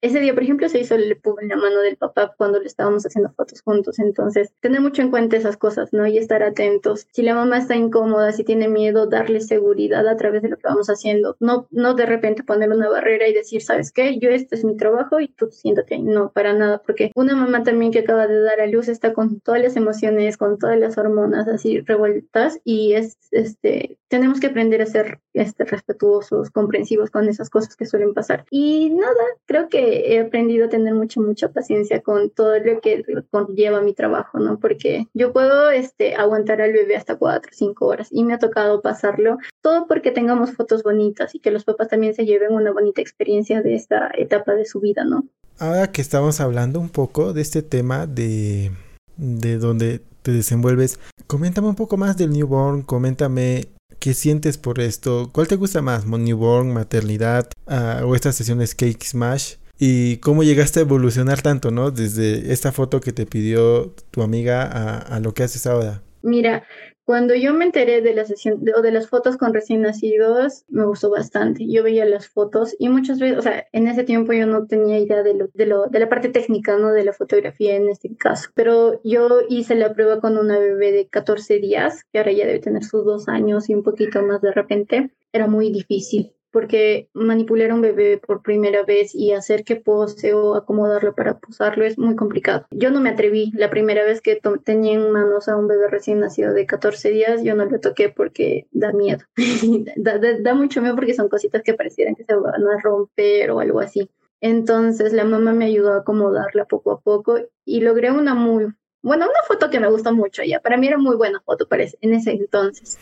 [0.06, 2.66] ese día, por ejemplo, se hizo el pub en la mano del papá cuando le
[2.66, 3.98] estábamos haciendo fotos juntos.
[3.98, 6.06] Entonces, tener mucho en cuenta esas cosas, ¿no?
[6.06, 7.06] Y estar atentos.
[7.12, 10.68] Si la mamá está incómoda, si tiene miedo, darle seguridad a través de lo que
[10.68, 11.36] vamos haciendo.
[11.40, 14.18] No, no de repente poner una barrera y decir, ¿sabes qué?
[14.18, 16.02] Yo este es mi trabajo y tú siéntate ahí.
[16.02, 19.40] No, para nada, porque una mamá también que acaba de dar a luz está con
[19.40, 24.82] todas las emociones, con todas las hormonas así revueltas y es, este, tenemos que aprender
[24.82, 28.44] a ser este, respetuosos, comprensivos con esas cosas que suelen pasar.
[28.50, 33.04] Y nada, creo que he aprendido a tener mucha, mucha paciencia con todo lo que
[33.30, 34.58] conlleva mi trabajo, ¿no?
[34.58, 38.82] Porque yo puedo este, aguantar al bebé hasta cuatro cinco horas y me ha tocado
[38.82, 43.00] pasarlo, todo porque tengamos fotos bonitas y que los papás también se lleven una bonita
[43.00, 45.26] experiencia de esta etapa de su vida, ¿no?
[45.58, 48.72] Ahora que estamos hablando un poco de este tema de,
[49.16, 55.30] de donde te desenvuelves, coméntame un poco más del newborn, coméntame ¿Qué sientes por esto?
[55.32, 56.06] ¿Cuál te gusta más?
[56.06, 59.54] ¿Newborn, maternidad uh, o estas sesiones Cake Smash?
[59.78, 61.90] Y cómo llegaste a evolucionar tanto, ¿no?
[61.90, 66.02] Desde esta foto que te pidió tu amiga a, lo que haces ahora.
[66.22, 66.64] Mira,
[67.04, 70.84] cuando yo me enteré de la sesión o de las fotos con recién nacidos, me
[70.84, 71.64] gustó bastante.
[71.68, 74.98] Yo veía las fotos y muchas veces, o sea, en ese tiempo yo no tenía
[74.98, 76.92] idea de lo, de lo, de la parte técnica, ¿no?
[76.92, 78.50] De la fotografía en este caso.
[78.54, 82.58] Pero yo hice la prueba con una bebé de 14 días, que ahora ya debe
[82.58, 85.10] tener sus dos años y un poquito más de repente.
[85.32, 90.32] Era muy difícil porque manipular a un bebé por primera vez y hacer que pose
[90.32, 92.64] o acomodarlo para posarlo es muy complicado.
[92.70, 96.20] Yo no me atreví la primera vez que tenía en manos a un bebé recién
[96.20, 99.22] nacido de 14 días, yo no le toqué porque da miedo.
[99.96, 103.80] da, mucho miedo porque son cositas que parecieran que se van a romper o algo
[103.80, 104.08] así.
[104.40, 108.64] Entonces la mamá me ayudó a acomodarla poco a poco y logré una muy,
[109.02, 110.60] bueno, una foto que me gustó mucho ya.
[110.60, 112.98] Para mí era muy buena foto, parece, en ese entonces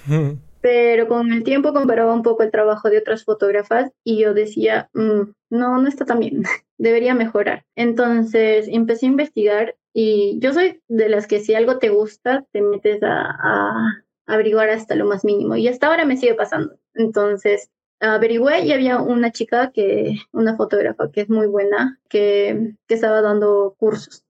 [0.65, 4.89] pero con el tiempo comparaba un poco el trabajo de otras fotógrafas y yo decía,
[4.95, 6.43] mm, no, no está tan bien,
[6.79, 7.67] debería mejorar.
[7.77, 12.63] Entonces empecé a investigar y yo soy de las que si algo te gusta, te
[12.63, 13.77] metes a,
[14.25, 16.79] averiguar hasta lo más mínimo y hasta ahora me sigue pasando.
[16.95, 22.95] Entonces averigüé y había una chica que, una fotógrafa que es muy buena, que, que
[22.95, 24.25] estaba dando cursos.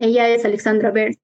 [0.00, 1.20] Ella es Alexandra Bert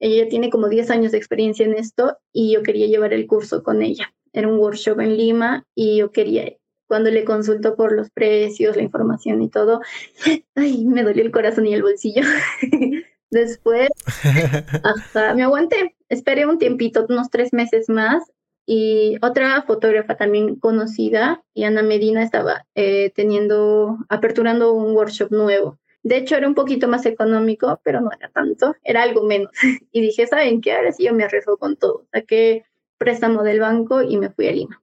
[0.00, 3.62] ella tiene como 10 años de experiencia en esto y yo quería llevar el curso
[3.62, 4.12] con ella.
[4.32, 8.82] Era un workshop en Lima y yo quería, cuando le consulto por los precios, la
[8.82, 9.80] información y todo,
[10.56, 12.22] ay, me dolió el corazón y el bolsillo.
[13.30, 13.90] Después,
[14.82, 18.24] hasta me aguanté, esperé un tiempito, unos tres meses más
[18.66, 25.78] y otra fotógrafa también conocida, y Ana Medina, estaba eh, teniendo, aperturando un workshop nuevo.
[26.02, 29.52] De hecho, era un poquito más económico, pero no era tanto, era algo menos.
[29.92, 30.72] Y dije, ¿saben qué?
[30.72, 32.06] Ahora sí yo me arriesgo con todo.
[32.12, 32.64] Saqué
[32.98, 34.82] préstamo del banco y me fui a Lima.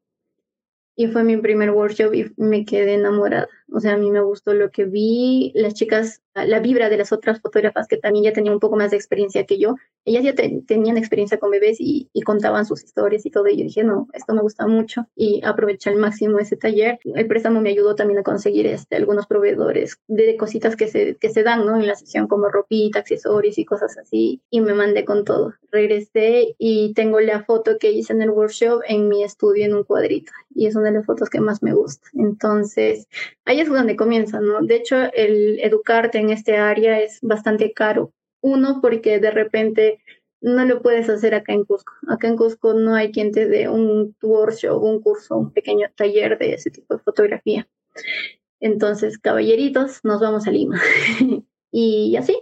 [0.95, 3.47] Y fue mi primer workshop y me quedé enamorada.
[3.71, 5.51] O sea, a mí me gustó lo que vi.
[5.55, 8.91] Las chicas la vibra de las otras fotógrafas que también ya tenían un poco más
[8.91, 9.75] de experiencia que yo.
[10.05, 13.47] Ellas ya tenían experiencia con bebés y, contaban sus historias y todo.
[13.47, 16.99] Y yo dije, no, esto me gusta mucho y aproveché al máximo ese taller.
[17.05, 21.29] El préstamo me ayudó también a conseguir este, algunos proveedores de cositas que se, que
[21.29, 21.77] se dan ¿no?
[21.77, 24.41] en la sesión, como ropita, accesorios y cosas así.
[24.49, 25.53] Y me mandé con todo.
[25.71, 29.85] Regresé y tengo la foto que hice en el workshop en mi estudio en un
[29.85, 30.33] cuadrito.
[30.53, 32.09] Y es una de las fotos que más me gusta.
[32.13, 33.07] Entonces,
[33.57, 34.61] ahí es donde comienza, ¿no?
[34.61, 38.13] De hecho, el educarte en este área es bastante caro.
[38.41, 39.99] Uno, porque de repente
[40.41, 41.93] no lo puedes hacer acá en Cusco.
[42.07, 46.37] Acá en Cusco no hay quien te dé un workshop, un curso, un pequeño taller
[46.37, 47.67] de ese tipo de fotografía.
[48.59, 50.79] Entonces, caballeritos, nos vamos a Lima.
[51.71, 52.39] y así,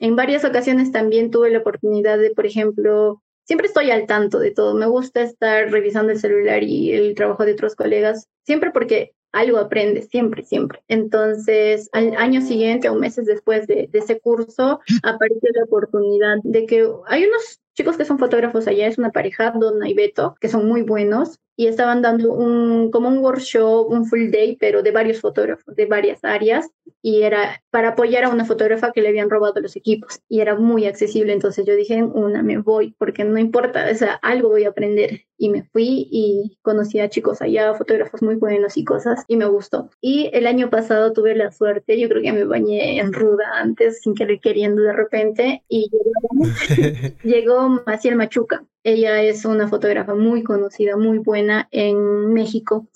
[0.00, 4.50] en varias ocasiones también tuve la oportunidad de, por ejemplo, siempre estoy al tanto de
[4.50, 4.74] todo.
[4.74, 9.58] Me gusta estar revisando el celular y el trabajo de otros colegas, siempre porque algo
[9.58, 10.82] aprendes, siempre, siempre.
[10.88, 16.88] Entonces, al año siguiente o meses después de, ese curso, apareció la oportunidad de que
[17.08, 20.68] hay unos chicos que son fotógrafos allá, es una pareja, Donna y Beto, que son
[20.68, 25.20] muy buenos, y estaban dando un, como un workshop, un full day, pero de varios
[25.20, 26.68] fotógrafos, de varias áreas,
[27.00, 30.56] y era para apoyar a una fotógrafa que le habían robado los equipos, y era
[30.56, 34.64] muy accesible, entonces yo dije, una, me voy, porque no importa, o sea, algo voy
[34.64, 39.24] a aprender, y me fui y conocí a chicos allá, fotógrafos muy buenos y cosas,
[39.28, 39.90] y me gustó.
[40.00, 44.00] Y el año pasado tuve la suerte, yo creo que me bañé en ruda antes,
[44.00, 46.50] sin querer queriendo de repente, y llegó,
[47.22, 52.86] llegó Maciel Machuca, ella es una fotógrafa muy conocida, muy buena en México.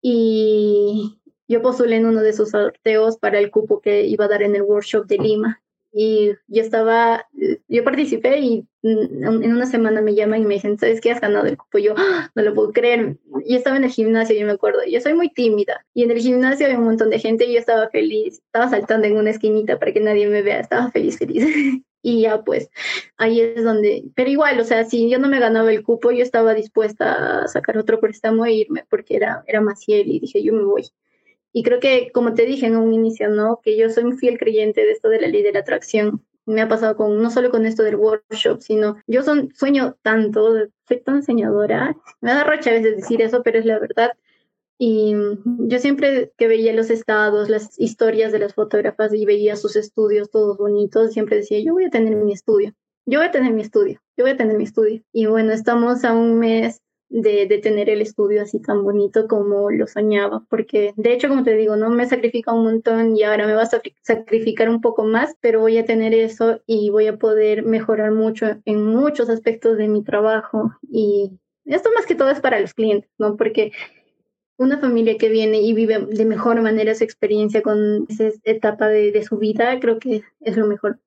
[0.00, 1.18] Y
[1.48, 4.54] yo postulé en uno de sus sorteos para el cupo que iba a dar en
[4.54, 5.60] el workshop de Lima.
[5.92, 7.26] Y yo estaba,
[7.66, 11.46] yo participé y en una semana me llaman y me dicen, ¿sabes qué has ganado
[11.46, 11.78] el cupo?
[11.78, 12.30] Yo ¡Ah!
[12.36, 13.18] no lo puedo creer.
[13.44, 14.78] Y estaba en el gimnasio, yo me acuerdo.
[14.88, 15.84] Yo soy muy tímida.
[15.92, 18.34] Y en el gimnasio había un montón de gente y yo estaba feliz.
[18.34, 20.60] Estaba saltando en una esquinita para que nadie me vea.
[20.60, 21.44] Estaba feliz, feliz.
[22.02, 22.70] y ya pues
[23.16, 26.22] ahí es donde, pero igual, o sea, si yo no me ganaba el cupo, yo
[26.22, 30.52] estaba dispuesta a sacar otro préstamo e irme porque era, era Maciel y dije, yo
[30.52, 30.90] me voy.
[31.52, 33.60] Y creo que, como te dije en un inicio, ¿no?
[33.62, 36.24] Que yo soy un fiel creyente de esto de la ley de la atracción.
[36.46, 40.68] Me ha pasado con, no solo con esto del workshop, sino yo son, sueño tanto,
[40.86, 41.96] soy tan enseñadora.
[42.20, 44.12] Me da rocha a veces decir eso, pero es la verdad
[44.82, 45.14] y
[45.44, 50.30] yo siempre que veía los estados, las historias de las fotógrafas y veía sus estudios
[50.30, 52.72] todos bonitos, siempre decía, yo voy a tener mi estudio,
[53.04, 55.02] yo voy a tener mi estudio, yo voy a tener mi estudio.
[55.12, 59.70] Y bueno, estamos a un mes de, de tener el estudio así tan bonito como
[59.70, 63.46] lo soñaba, porque de hecho, como te digo, no me sacrifica un montón y ahora
[63.46, 67.18] me va a sacrificar un poco más, pero voy a tener eso y voy a
[67.18, 70.72] poder mejorar mucho en muchos aspectos de mi trabajo.
[70.90, 73.36] Y esto más que todo es para los clientes, ¿no?
[73.36, 73.72] Porque
[74.60, 79.24] una familia que viene y vive de mejor manera su experiencia con esa etapa de,
[79.26, 80.98] su vida, creo que es lo mejor.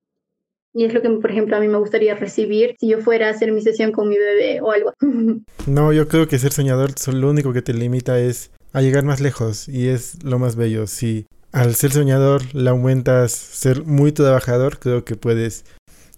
[0.73, 3.29] Y es lo que, por ejemplo, a mí me gustaría recibir si yo fuera a
[3.29, 4.93] hacer mi sesión con mi bebé o algo.
[5.67, 9.21] No, yo creo que ser soñador lo único que te limita es a llegar más
[9.21, 10.87] lejos y es lo más bello.
[10.87, 15.63] Si al ser soñador le aumentas ser muy trabajador, creo que puedes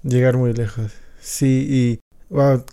[0.04, 0.94] llegar muy lejos.
[1.20, 2.00] Sí, y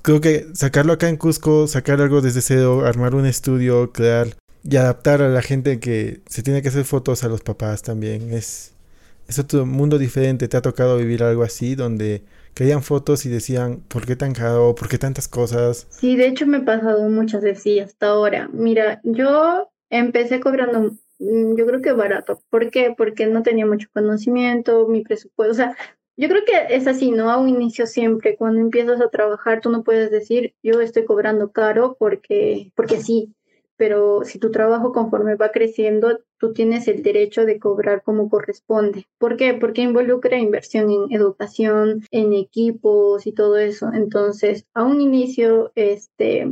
[0.03, 4.29] creo que sacarlo acá en Cusco, sacar algo desde cero, armar un estudio, crear
[4.65, 8.33] y adaptar a la gente que se tiene que hacer fotos a los papás también.
[8.33, 8.75] Es,
[9.29, 10.49] es otro mundo diferente.
[10.49, 12.23] ¿Te ha tocado vivir algo así donde
[12.55, 14.75] querían fotos y decían, ¿por qué tan caro?
[14.75, 15.87] ¿Por qué tantas cosas?
[15.91, 18.49] Sí, de hecho me he pasado muchas veces sí, hasta ahora.
[18.53, 22.41] Mira, yo empecé cobrando, mm, yo creo que barato.
[22.51, 22.95] ¿Por qué?
[22.97, 25.77] Porque no tenía mucho conocimiento, mi presupuesto, o sea,
[26.15, 27.31] yo creo que es así, ¿no?
[27.31, 31.51] A un inicio siempre, cuando empiezas a trabajar, tú no puedes decir, yo estoy cobrando
[31.53, 33.35] caro porque, porque sí
[33.83, 39.09] pero si tu trabajo conforme va creciendo, tú tienes el derecho de cobrar como corresponde.
[39.19, 39.55] ¿Por qué?
[39.55, 43.91] Porque involucra inversión en educación, en equipos y todo eso.
[43.93, 46.47] Entonces, a un inicio, este,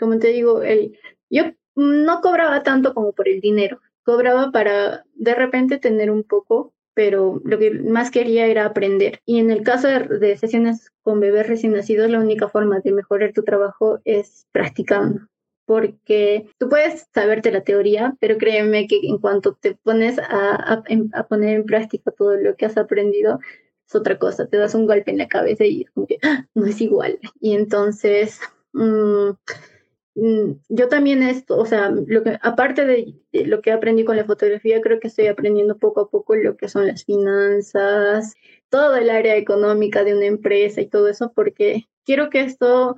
[0.00, 0.98] como te digo, el,
[1.30, 1.44] yo
[1.76, 7.40] no cobraba tanto como por el dinero, cobraba para de repente tener un poco pero
[7.44, 9.20] lo que más quería era aprender.
[9.26, 12.92] Y en el caso de, de, sesiones con bebés recién nacidos, la única forma de
[12.92, 15.26] mejorar tu trabajo es practicando
[15.66, 20.82] porque tú puedes saberte la teoría, pero créeme que en cuanto te pones a,
[21.28, 23.38] poner en práctica todo lo que has aprendido,
[23.86, 26.46] es otra cosa, te das un golpe en la cabeza y es como que ¡ah!
[26.54, 27.18] no es igual.
[27.40, 28.40] Y entonces,
[28.72, 29.30] mm,
[30.14, 33.14] mm, yo también esto, o sea, lo que, aparte de,
[33.46, 36.68] lo que aprendí con la fotografía, creo que estoy aprendiendo poco a poco lo que
[36.68, 38.34] son las finanzas,
[38.68, 42.96] todo el área económica de una empresa y todo eso, porque quiero que esto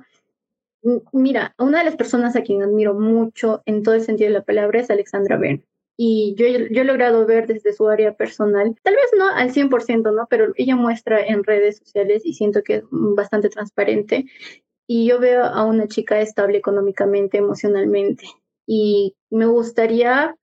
[1.11, 4.45] Mira, una de las personas a quien admiro mucho en todo el sentido de la
[4.45, 5.63] palabra es Alexandra Bern.
[5.99, 10.27] Y yo, he logrado ver desde su área personal, tal vez no al 100%, ¿no?
[10.29, 14.25] Pero ella muestra en redes sociales y siento que es bastante transparente.
[14.87, 18.25] Y yo veo a una chica estable económicamente, emocionalmente.
[18.67, 20.37] Y me gustaría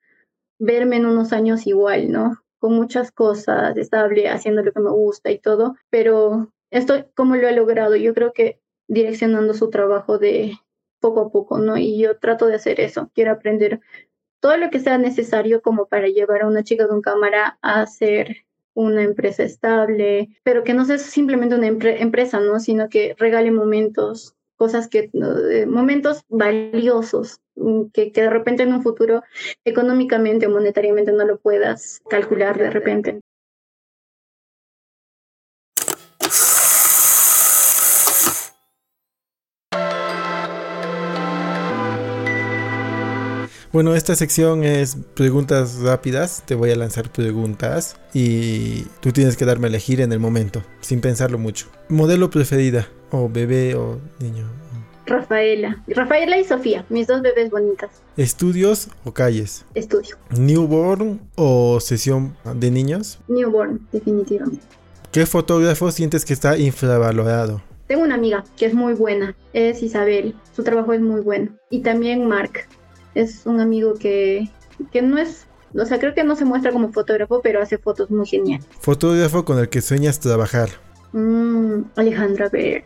[0.58, 2.42] verme en unos años igual, ¿no?
[2.58, 5.76] Con muchas cosas, estable, haciendo lo que me gusta y todo.
[5.88, 7.94] Pero esto, ¿cómo lo he logrado?
[7.94, 10.58] Yo creo que direccionando su trabajo de
[11.00, 11.76] poco a poco, ¿no?
[11.76, 13.80] Y yo trato de hacer eso, quiero aprender
[14.40, 18.44] todo lo que sea necesario como para llevar a una chica con cámara a ser
[18.74, 22.58] una empresa estable, pero que no sea simplemente una empresa, ¿no?
[22.60, 28.74] Sino que regale momentos, cosas que, eh, momentos valiosos, mm, que, que de repente en
[28.74, 29.22] un futuro
[29.64, 33.20] económicamente o monetariamente no lo puedas calcular de repente.
[43.74, 46.44] Bueno, esta sección es preguntas rápidas.
[46.46, 50.62] Te voy a lanzar preguntas y tú tienes que darme a elegir en el momento,
[50.80, 51.66] sin pensarlo mucho.
[51.88, 54.44] Modelo preferida, o bebé, o niño.
[55.06, 55.82] Rafaela.
[55.88, 57.90] Rafaela y Sofía, mis dos bebés bonitas.
[58.16, 59.64] ¿Estudios o calles?
[59.74, 60.18] Estudio.
[60.30, 63.18] ¿Newborn o sesión de niños?
[63.26, 64.64] Newborn, definitivamente.
[65.10, 67.60] ¿Qué fotógrafo sientes que está infravalorado?
[67.88, 71.50] Tengo una amiga que es muy buena, es Isabel, su trabajo es muy bueno.
[71.70, 72.68] Y también Mark,
[73.14, 74.50] es un amigo que,
[74.92, 78.10] que no es, o sea, creo que no se muestra como fotógrafo, pero hace fotos
[78.10, 78.66] muy geniales.
[78.80, 80.70] ¿Fotógrafo con el que sueñas trabajar?
[81.12, 82.84] Mm, Alejandra Ver,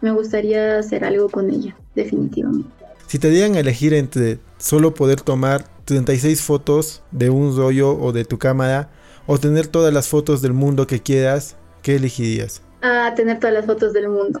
[0.00, 2.68] me gustaría hacer algo con ella, definitivamente.
[3.06, 8.12] Si te dieran a elegir entre solo poder tomar 36 fotos de un rollo o
[8.12, 8.90] de tu cámara
[9.26, 12.62] o tener todas las fotos del mundo que quieras, ¿qué elegirías?
[12.80, 14.40] A tener todas las fotos del mundo.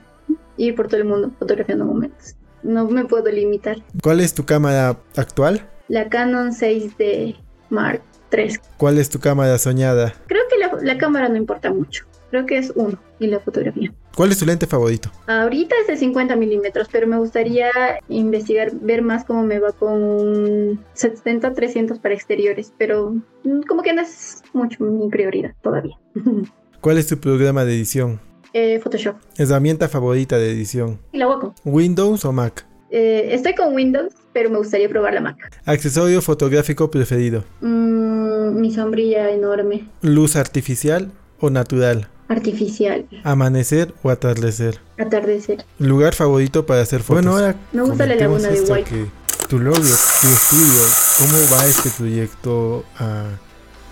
[0.56, 2.34] Ir por todo el mundo fotografiando momentos.
[2.62, 3.76] No me puedo limitar.
[4.02, 5.68] ¿Cuál es tu cámara actual?
[5.88, 7.36] La Canon 6D
[7.70, 8.02] Mark
[8.32, 8.58] III.
[8.76, 10.14] ¿Cuál es tu cámara soñada?
[10.26, 12.06] Creo que la, la cámara no importa mucho.
[12.30, 13.92] Creo que es uno y la fotografía.
[14.16, 15.10] ¿Cuál es tu lente favorito?
[15.26, 17.70] Ahorita es de 50 milímetros, pero me gustaría
[18.08, 23.92] investigar, ver más cómo me va con un 70-300 para exteriores, pero mm, como que
[23.94, 25.98] no es mucho mi prioridad todavía.
[26.80, 28.20] ¿Cuál es tu programa de edición?
[28.54, 29.16] Eh, Photoshop.
[29.36, 30.98] ¿Herramienta favorita de edición?
[31.12, 31.52] Y la Wacom.
[31.64, 32.66] ¿Windows o Mac?
[32.90, 35.36] Eh, estoy con Windows, pero me gustaría probar la Mac.
[35.64, 37.44] ¿Accesorio fotográfico preferido?
[37.62, 39.88] Mm, mi sombrilla enorme.
[40.02, 42.08] ¿Luz artificial o natural?
[42.28, 43.06] Artificial.
[43.24, 44.78] ¿Amanecer o atardecer?
[44.98, 45.64] Atardecer.
[45.78, 47.24] ¿Lugar favorito para hacer fotos?
[47.24, 48.84] Bueno, ahora Me gusta la laguna de White.
[48.90, 49.06] que
[49.48, 50.82] tu logro, tu estudio,
[51.18, 52.84] ¿cómo va este proyecto?
[52.98, 53.24] Ah,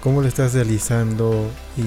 [0.02, 1.50] ¿Cómo lo estás realizando?
[1.76, 1.82] ¿Y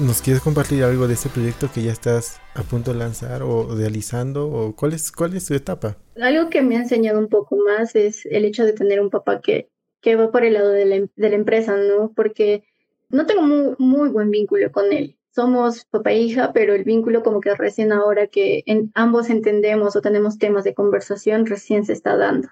[0.00, 3.74] nos quieres compartir algo de este proyecto que ya estás a punto de lanzar o
[3.74, 4.48] realizando?
[4.48, 5.96] ¿O cuál es, cuál es tu etapa?
[6.20, 9.40] Algo que me ha enseñado un poco más es el hecho de tener un papá
[9.40, 9.68] que,
[10.00, 12.12] que va por el lado de la, em- empresa, ¿no?
[12.14, 12.64] Porque
[13.10, 15.16] no tengo muy, muy buen vínculo con él.
[15.30, 18.64] Somos papá e hija, pero el vínculo como que recién ahora que
[18.94, 22.48] ambos entendemos o tenemos temas de conversación, recién se está dando.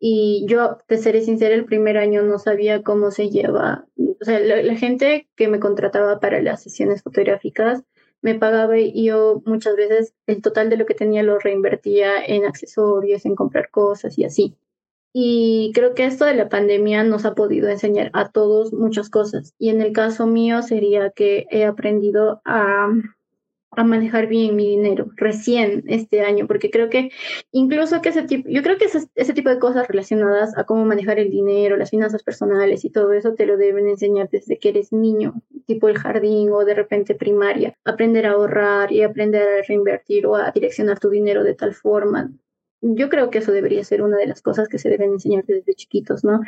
[0.00, 3.86] Y yo, te seré sincera, el primer año no sabía cómo se lleva.
[4.20, 7.82] O sea, la, gente que me contrataba para las sesiones fotográficas
[8.20, 12.44] me pagaba y yo muchas veces el total de lo que tenía lo reinvertía en
[12.44, 14.56] accesorios, en comprar cosas y así.
[15.12, 19.54] Y creo que esto de la pandemia nos ha podido enseñar a todos muchas cosas.
[19.58, 22.88] Y en el caso mío sería que he aprendido a,
[23.70, 27.10] a manejar bien mi dinero recién este año, porque creo que
[27.52, 30.84] incluso que ese tipo, yo creo que ese, ese tipo de cosas relacionadas a cómo
[30.84, 34.70] manejar el dinero, las finanzas personales y todo eso te lo deben enseñar desde que
[34.70, 39.62] eres niño, tipo el jardín o de repente primaria, aprender a ahorrar y aprender a
[39.62, 42.32] reinvertir o a direccionar tu dinero de tal forma.
[42.80, 45.74] Yo creo que eso debería ser una de las cosas que se deben enseñar desde
[45.74, 46.40] chiquitos, ¿no?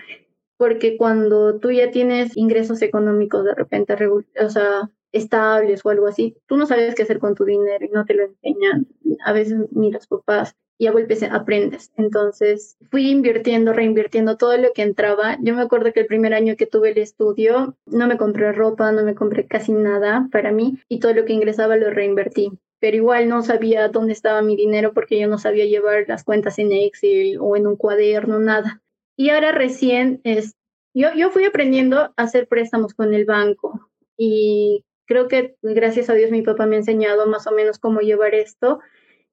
[0.56, 3.94] Porque cuando tú ya tienes ingresos económicos de repente,
[4.40, 7.88] o sea, estables o algo así, tú no sabes qué hacer con tu dinero y
[7.88, 8.86] no te lo enseñan.
[9.24, 11.92] A veces ni los papás y a golpes aprendes.
[11.98, 15.36] Entonces fui invirtiendo, reinvirtiendo todo lo que entraba.
[15.42, 18.90] Yo me acuerdo que el primer año que tuve el estudio no me compré ropa,
[18.90, 22.52] no me compré casi nada para mí y todo lo que ingresaba lo reinvertí.
[22.78, 26.58] Pero igual no sabía dónde estaba mi dinero porque yo no sabía llevar las cuentas
[26.58, 28.80] en Excel o en un cuaderno, nada.
[29.18, 30.54] Y ahora recién es,
[30.94, 36.14] yo, yo fui aprendiendo a hacer préstamos con el banco y creo que gracias a
[36.14, 38.78] Dios mi papá me ha enseñado más o menos cómo llevar esto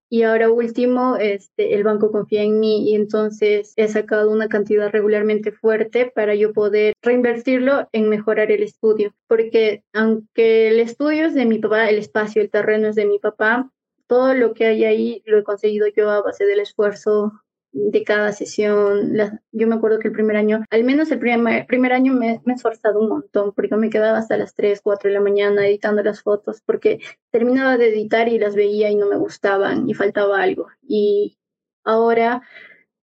[0.10, 4.90] y ahora último, este, el banco confía en mí y entonces he sacado una cantidad
[4.90, 9.14] regularmente fuerte para yo poder reinvertirlo en mejorar el estudio.
[9.28, 13.20] Porque aunque el estudio es de mi papá, el espacio, el terreno es de mi
[13.20, 13.70] papá,
[14.08, 17.34] todo lo que hay ahí lo he conseguido yo a base del esfuerzo
[17.78, 19.14] de cada sesión.
[19.52, 22.54] Yo me acuerdo que el primer año, al menos el primer, primer año me, me
[22.54, 26.04] he esforzado un montón porque me quedaba hasta las 3, 4 de la mañana editando
[26.04, 27.00] las fotos porque
[27.32, 30.68] terminaba de editar y las veía y no me gustaban y faltaba algo.
[30.82, 31.38] Y
[31.84, 32.42] ahora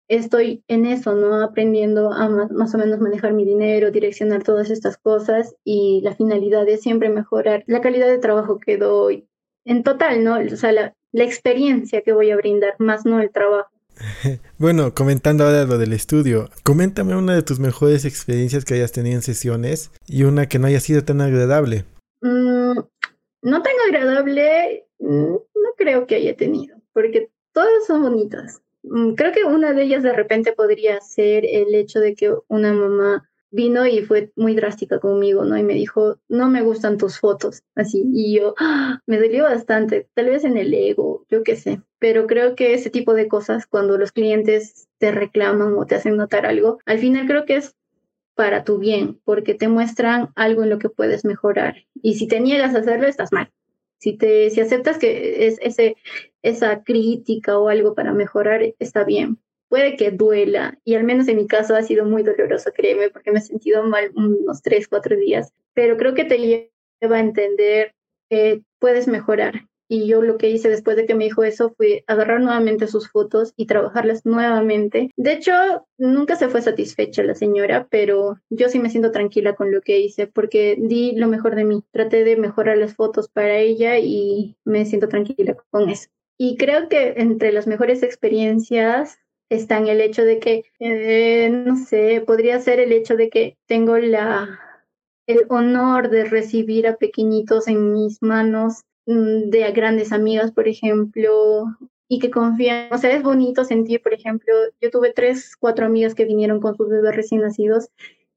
[0.09, 1.43] estoy en eso, ¿no?
[1.43, 6.15] Aprendiendo a más, más o menos manejar mi dinero, direccionar todas estas cosas y la
[6.15, 9.29] finalidad es siempre mejorar la calidad de trabajo que doy.
[9.65, 10.37] En total, ¿no?
[10.37, 13.71] O sea, la, la experiencia que voy a brindar, más no el trabajo.
[14.59, 19.17] Bueno, comentando ahora lo del estudio, coméntame una de tus mejores experiencias que hayas tenido
[19.17, 21.85] en sesiones y una que no haya sido tan agradable.
[22.21, 22.79] Mm,
[23.43, 28.63] no tan agradable, mm, no creo que haya tenido, porque todas son bonitas.
[28.83, 32.73] Mm, Creo que una de ellas de repente podría ser el hecho de que una
[32.73, 35.57] mamá vino y fue muy drástica conmigo, ¿no?
[35.57, 38.05] Y me dijo, no me gustan tus fotos, así.
[38.13, 39.01] Y yo, ¡ah!
[39.07, 41.81] me dolió bastante, tal vez en el ego, yo qué sé.
[42.05, 46.19] Pero creo que ese tipo de cosas, cuando los clientes te reclaman o te hacen
[46.19, 47.77] notar algo, al final creo que es
[48.35, 51.87] para tu bien, porque te muestran algo en lo que puedes mejorar.
[51.95, 53.51] Y si te niegas a hacerlo, estás mal.
[53.97, 55.97] Si, te, si aceptas que es ese,
[56.43, 59.39] esa crítica o algo para mejorar, está bien.
[59.71, 63.33] Puede que duela, y al menos en mi caso ha sido muy doloroso, créeme, porque
[63.33, 67.95] me he sentido mal unos tres, cuatro días, pero creo que te lleva a entender
[68.29, 69.55] que puedes mejorar
[69.89, 73.11] y yo lo que hice después de que me dijo eso fue agarrar nuevamente sus
[73.11, 75.11] fotos y trabajarlas nuevamente.
[75.17, 75.53] De hecho,
[75.99, 80.01] nunca se fue satisfecha la señora, pero yo sí me siento tranquila con lo que
[80.01, 81.85] hice porque di lo mejor de mí.
[81.93, 86.09] Traté de mejorar las fotos para ella y me siento tranquila con eso.
[86.39, 89.19] Y creo que entre las mejores experiencias
[89.51, 93.57] está en el hecho de que, eh, no sé, podría ser el hecho de que
[93.67, 94.59] tengo la,
[95.27, 101.65] el honor de recibir a pequeñitos en mis manos de grandes amigas, por ejemplo,
[102.09, 102.93] y que confían.
[102.93, 106.77] O sea, es bonito sentir, por ejemplo, yo tuve tres, cuatro amigas que vinieron con
[106.77, 107.89] sus bebés recién nacidos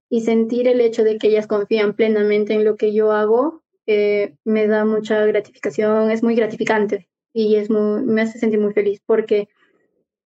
[0.10, 4.36] y sentir el hecho de que ellas confían plenamente en lo que yo hago eh,
[4.44, 9.48] me da mucha gratificación, es muy gratificante y es me hace sentir muy feliz porque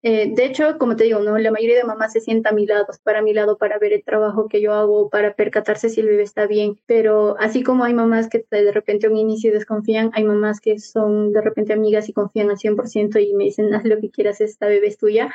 [0.06, 1.38] eh, de hecho, como te digo, ¿no?
[1.38, 4.04] la mayoría de mamás se sienta a mi lado, para mi lado, para ver el
[4.04, 6.78] trabajo que yo hago, para percatarse si el bebé está bien.
[6.84, 10.78] Pero así como hay mamás que de repente a un inicio desconfían, hay mamás que
[10.78, 14.42] son de repente amigas y confían al 100% y me dicen, haz lo que quieras,
[14.42, 15.32] esta bebé es tuya.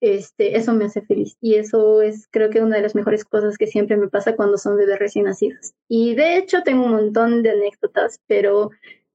[0.00, 1.36] Este, eso me hace feliz.
[1.42, 4.56] Y eso es, creo que, una de las mejores cosas que siempre me pasa cuando
[4.56, 5.74] son bebés recién nacidos.
[5.88, 8.70] Y de hecho, tengo un montón de anécdotas, pero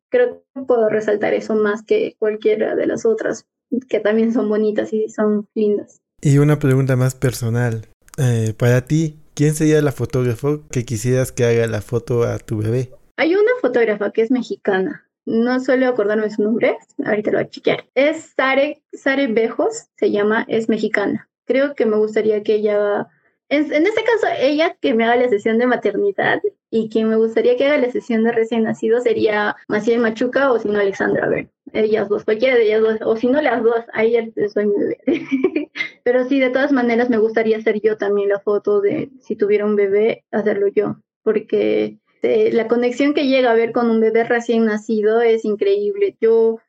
[0.09, 3.47] creo que puedo resaltar eso más que cualquiera de las otras
[3.87, 6.01] que también son bonitas y son lindas.
[6.21, 7.87] Y una pregunta más personal.
[8.17, 12.57] Eh, para ti, ¿quién sería la fotógrafa que quisieras que haga la foto a tu
[12.57, 12.91] bebé?
[13.17, 15.07] Hay una fotógrafa que es mexicana.
[15.25, 17.85] No suelo acordarme su nombre, ahorita lo voy a chequear.
[17.95, 21.29] Es Sare, Sare Bejos, se llama, es mexicana.
[21.45, 23.07] Creo que me gustaría que ella
[23.51, 27.57] en, este caso, ella que me haga la sesión de maternidad y quien me gustaría
[27.57, 31.49] que haga la sesión de recién nacido sería Maciel Machuca o si no Alexandra ver
[31.73, 34.15] Ellas dos, cualquiera de ellas dos, o si no las dos, ahí
[34.53, 34.97] soy mi bebé.
[36.03, 39.65] Pero sí, de todas maneras me gustaría hacer yo también la foto de si tuviera
[39.65, 44.23] un bebé, hacerlo yo, porque eh, la conexión que llega a ver con un bebé
[44.23, 46.15] recién nacido es increíble.
[46.21, 46.59] Yo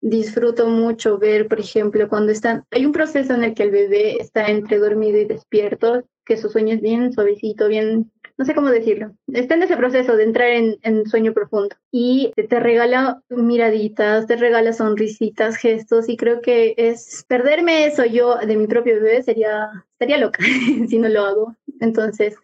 [0.00, 4.16] disfruto mucho ver, por ejemplo, cuando están, hay un proceso en el que el bebé
[4.20, 8.70] está entre dormido y despierto, que su sueño es bien suavecito, bien, no sé cómo
[8.70, 14.36] decirlo, está en ese proceso de entrar en, sueño profundo y te regala miraditas, te
[14.36, 19.84] regala sonrisitas, gestos y creo que es perderme eso yo de mi propio bebé sería,
[19.92, 20.42] estaría loca
[20.88, 21.56] si no lo hago.
[21.80, 22.34] Entonces,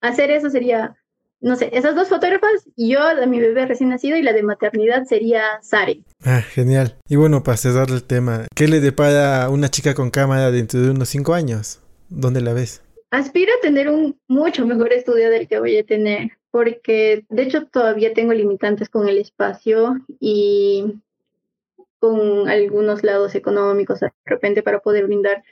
[0.00, 0.96] hacer eso sería
[1.40, 5.04] no sé, esas dos fotógrafas, yo de mi bebé recién nacido y la de maternidad
[5.04, 6.04] sería Sari.
[6.24, 6.96] Ah, genial.
[7.08, 10.90] Y bueno, para cerrar el tema, ¿qué le depara una chica con cámara dentro de
[10.90, 11.80] unos cinco años?
[12.08, 12.82] ¿Dónde la ves?
[13.10, 17.66] Aspiro a tener un mucho mejor estudio del que voy a tener, porque de hecho
[17.66, 21.00] todavía tengo limitantes con el espacio y
[21.98, 25.42] con algunos lados económicos de repente para poder brindar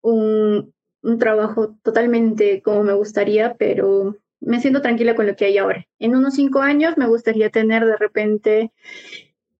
[0.00, 0.72] un,
[1.02, 5.86] un trabajo totalmente como me gustaría, pero me siento tranquila con lo que hay ahora.
[5.98, 8.72] En unos cinco años me gustaría tener de repente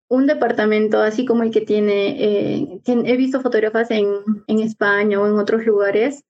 [0.09, 4.09] un departamento así como el que tiene, eh, he visto fotógrafas en,
[4.47, 6.25] en, España o en otros lugares,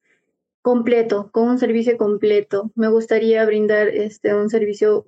[0.63, 2.71] completo, con un servicio completo.
[2.73, 5.05] Me gustaría brindar este, un servicio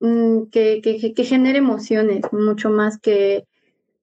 [0.00, 3.46] mm, que, que, genere emociones, mucho más que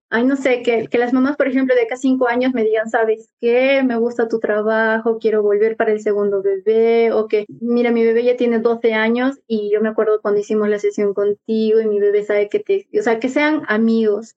[0.10, 2.90] ay, no sé, que, que las mamás, por ejemplo, de acá cinco años me digan,
[2.90, 3.84] ¿sabes qué?
[3.84, 8.24] Me gusta tu trabajo, quiero volver para el segundo bebé, o que, mira, mi bebé
[8.24, 12.00] ya tiene 12 años y yo me acuerdo cuando hicimos la sesión contigo y mi
[12.00, 14.36] bebé sabe que te, o sea, que sean amigos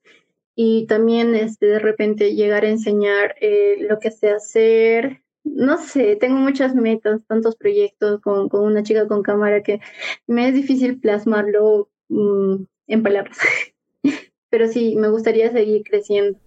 [0.55, 5.22] y también este, de repente llegar a enseñar eh, lo que sé hacer.
[5.43, 9.79] No sé, tengo muchas metas, tantos proyectos con, con una chica con cámara que
[10.27, 13.37] me es difícil plasmarlo mm, en palabras.
[14.49, 16.39] pero sí, me gustaría seguir creciendo.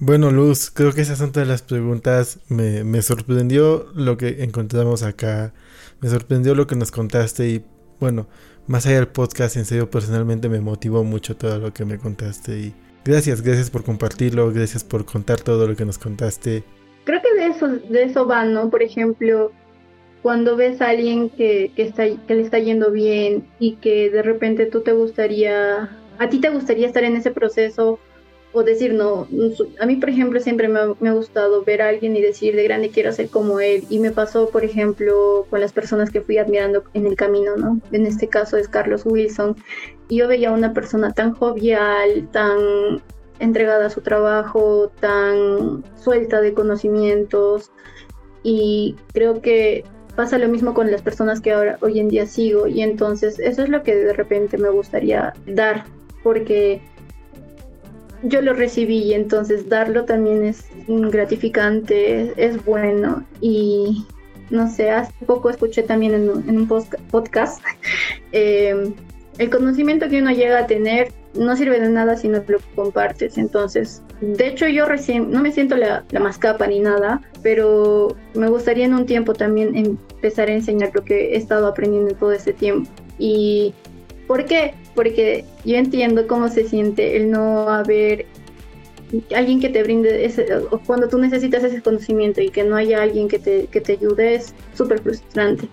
[0.00, 2.40] Bueno, Luz, creo que esas son todas las preguntas.
[2.48, 5.54] Me, me sorprendió lo que encontramos acá.
[6.00, 7.64] Me sorprendió lo que nos contaste y
[8.00, 8.26] bueno,
[8.66, 12.58] más allá del podcast, en serio, personalmente me motivó mucho todo lo que me contaste
[12.58, 12.74] y
[13.04, 16.64] gracias, gracias por compartirlo, gracias por contar todo lo que nos contaste.
[17.04, 18.70] Creo que de eso, de eso va, ¿no?
[18.70, 19.52] Por ejemplo,
[20.22, 24.22] cuando ves a alguien que, que, está, que le está yendo bien y que de
[24.22, 27.98] repente tú te gustaría ¿A ti te gustaría estar en ese proceso
[28.52, 29.26] o decir, no,
[29.80, 32.90] a mí, por ejemplo, siempre me ha, gustado ver a alguien y decir, de grande
[32.90, 33.84] quiero ser como él.
[33.88, 37.80] Y me pasó, por ejemplo, con las personas que fui admirando en el camino, ¿no?
[37.92, 39.56] En este caso es Carlos Wilson.
[40.08, 43.02] Y yo veía a una persona tan jovial, tan
[43.42, 47.70] entregada a su trabajo, tan suelta de conocimientos.
[48.42, 49.84] Y creo que
[50.16, 52.66] pasa lo mismo con las personas que ahora hoy en día sigo.
[52.66, 55.84] Y entonces eso es lo que de repente me gustaría dar
[56.22, 56.80] porque
[58.22, 64.06] yo lo recibí y entonces darlo también es gratificante, es bueno y
[64.50, 66.68] no sé, hace poco escuché también en un,
[67.10, 67.60] podcast,
[68.32, 68.92] eh,
[69.38, 73.38] el conocimiento que uno llega a tener no sirve de nada si no lo compartes.
[73.38, 78.48] Entonces, de hecho yo recién, no me siento la, más capa ni nada, pero me
[78.48, 82.52] gustaría en un tiempo también empezar a enseñar lo que he estado aprendiendo todo este
[82.52, 82.90] tiempo.
[83.18, 83.74] Y
[84.26, 84.74] ¿por qué?
[84.94, 88.26] Porque yo entiendo cómo se siente el no haber
[89.34, 93.02] alguien que te brinde ese, o cuando tú necesitas ese conocimiento y que no haya
[93.02, 95.68] alguien que te, que te ayude es súper frustrante.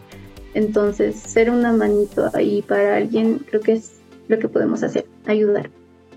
[0.54, 5.70] Entonces, ser una manito ahí para alguien creo que es lo que podemos hacer, ayudar.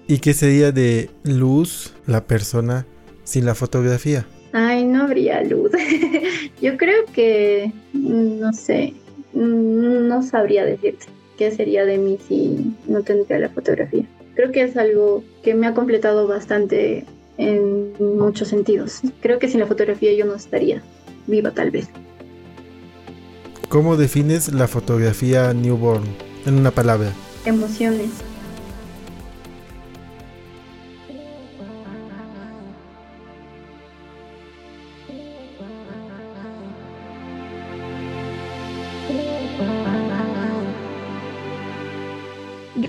[0.07, 2.87] ¿Y qué sería de luz la persona
[3.25, 4.27] sin la fotografía?
[4.53, 5.71] Ay, no habría luz.
[6.61, 8.95] Yo creo que, no sé,
[9.33, 11.07] no sabría decirte
[11.39, 15.67] qué sería de mí si no tendría la fotografía creo que es algo que me
[15.67, 17.05] ha completado bastante
[17.39, 19.01] en muchos sentidos.
[19.21, 20.83] Creo que sin la fotografía yo no estaría
[21.27, 21.89] viva tal vez.
[23.69, 26.05] ¿Cómo defines la fotografía newborn
[26.47, 27.11] en una palabra?
[27.47, 28.11] Emociones.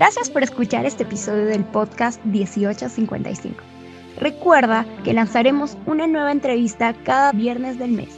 [0.04, 3.56] Gracias por escuchar este episodio del podcast 1855.
[4.18, 8.10] Recuerda que lanzaremos una nueva entrevista cada viernes del mes.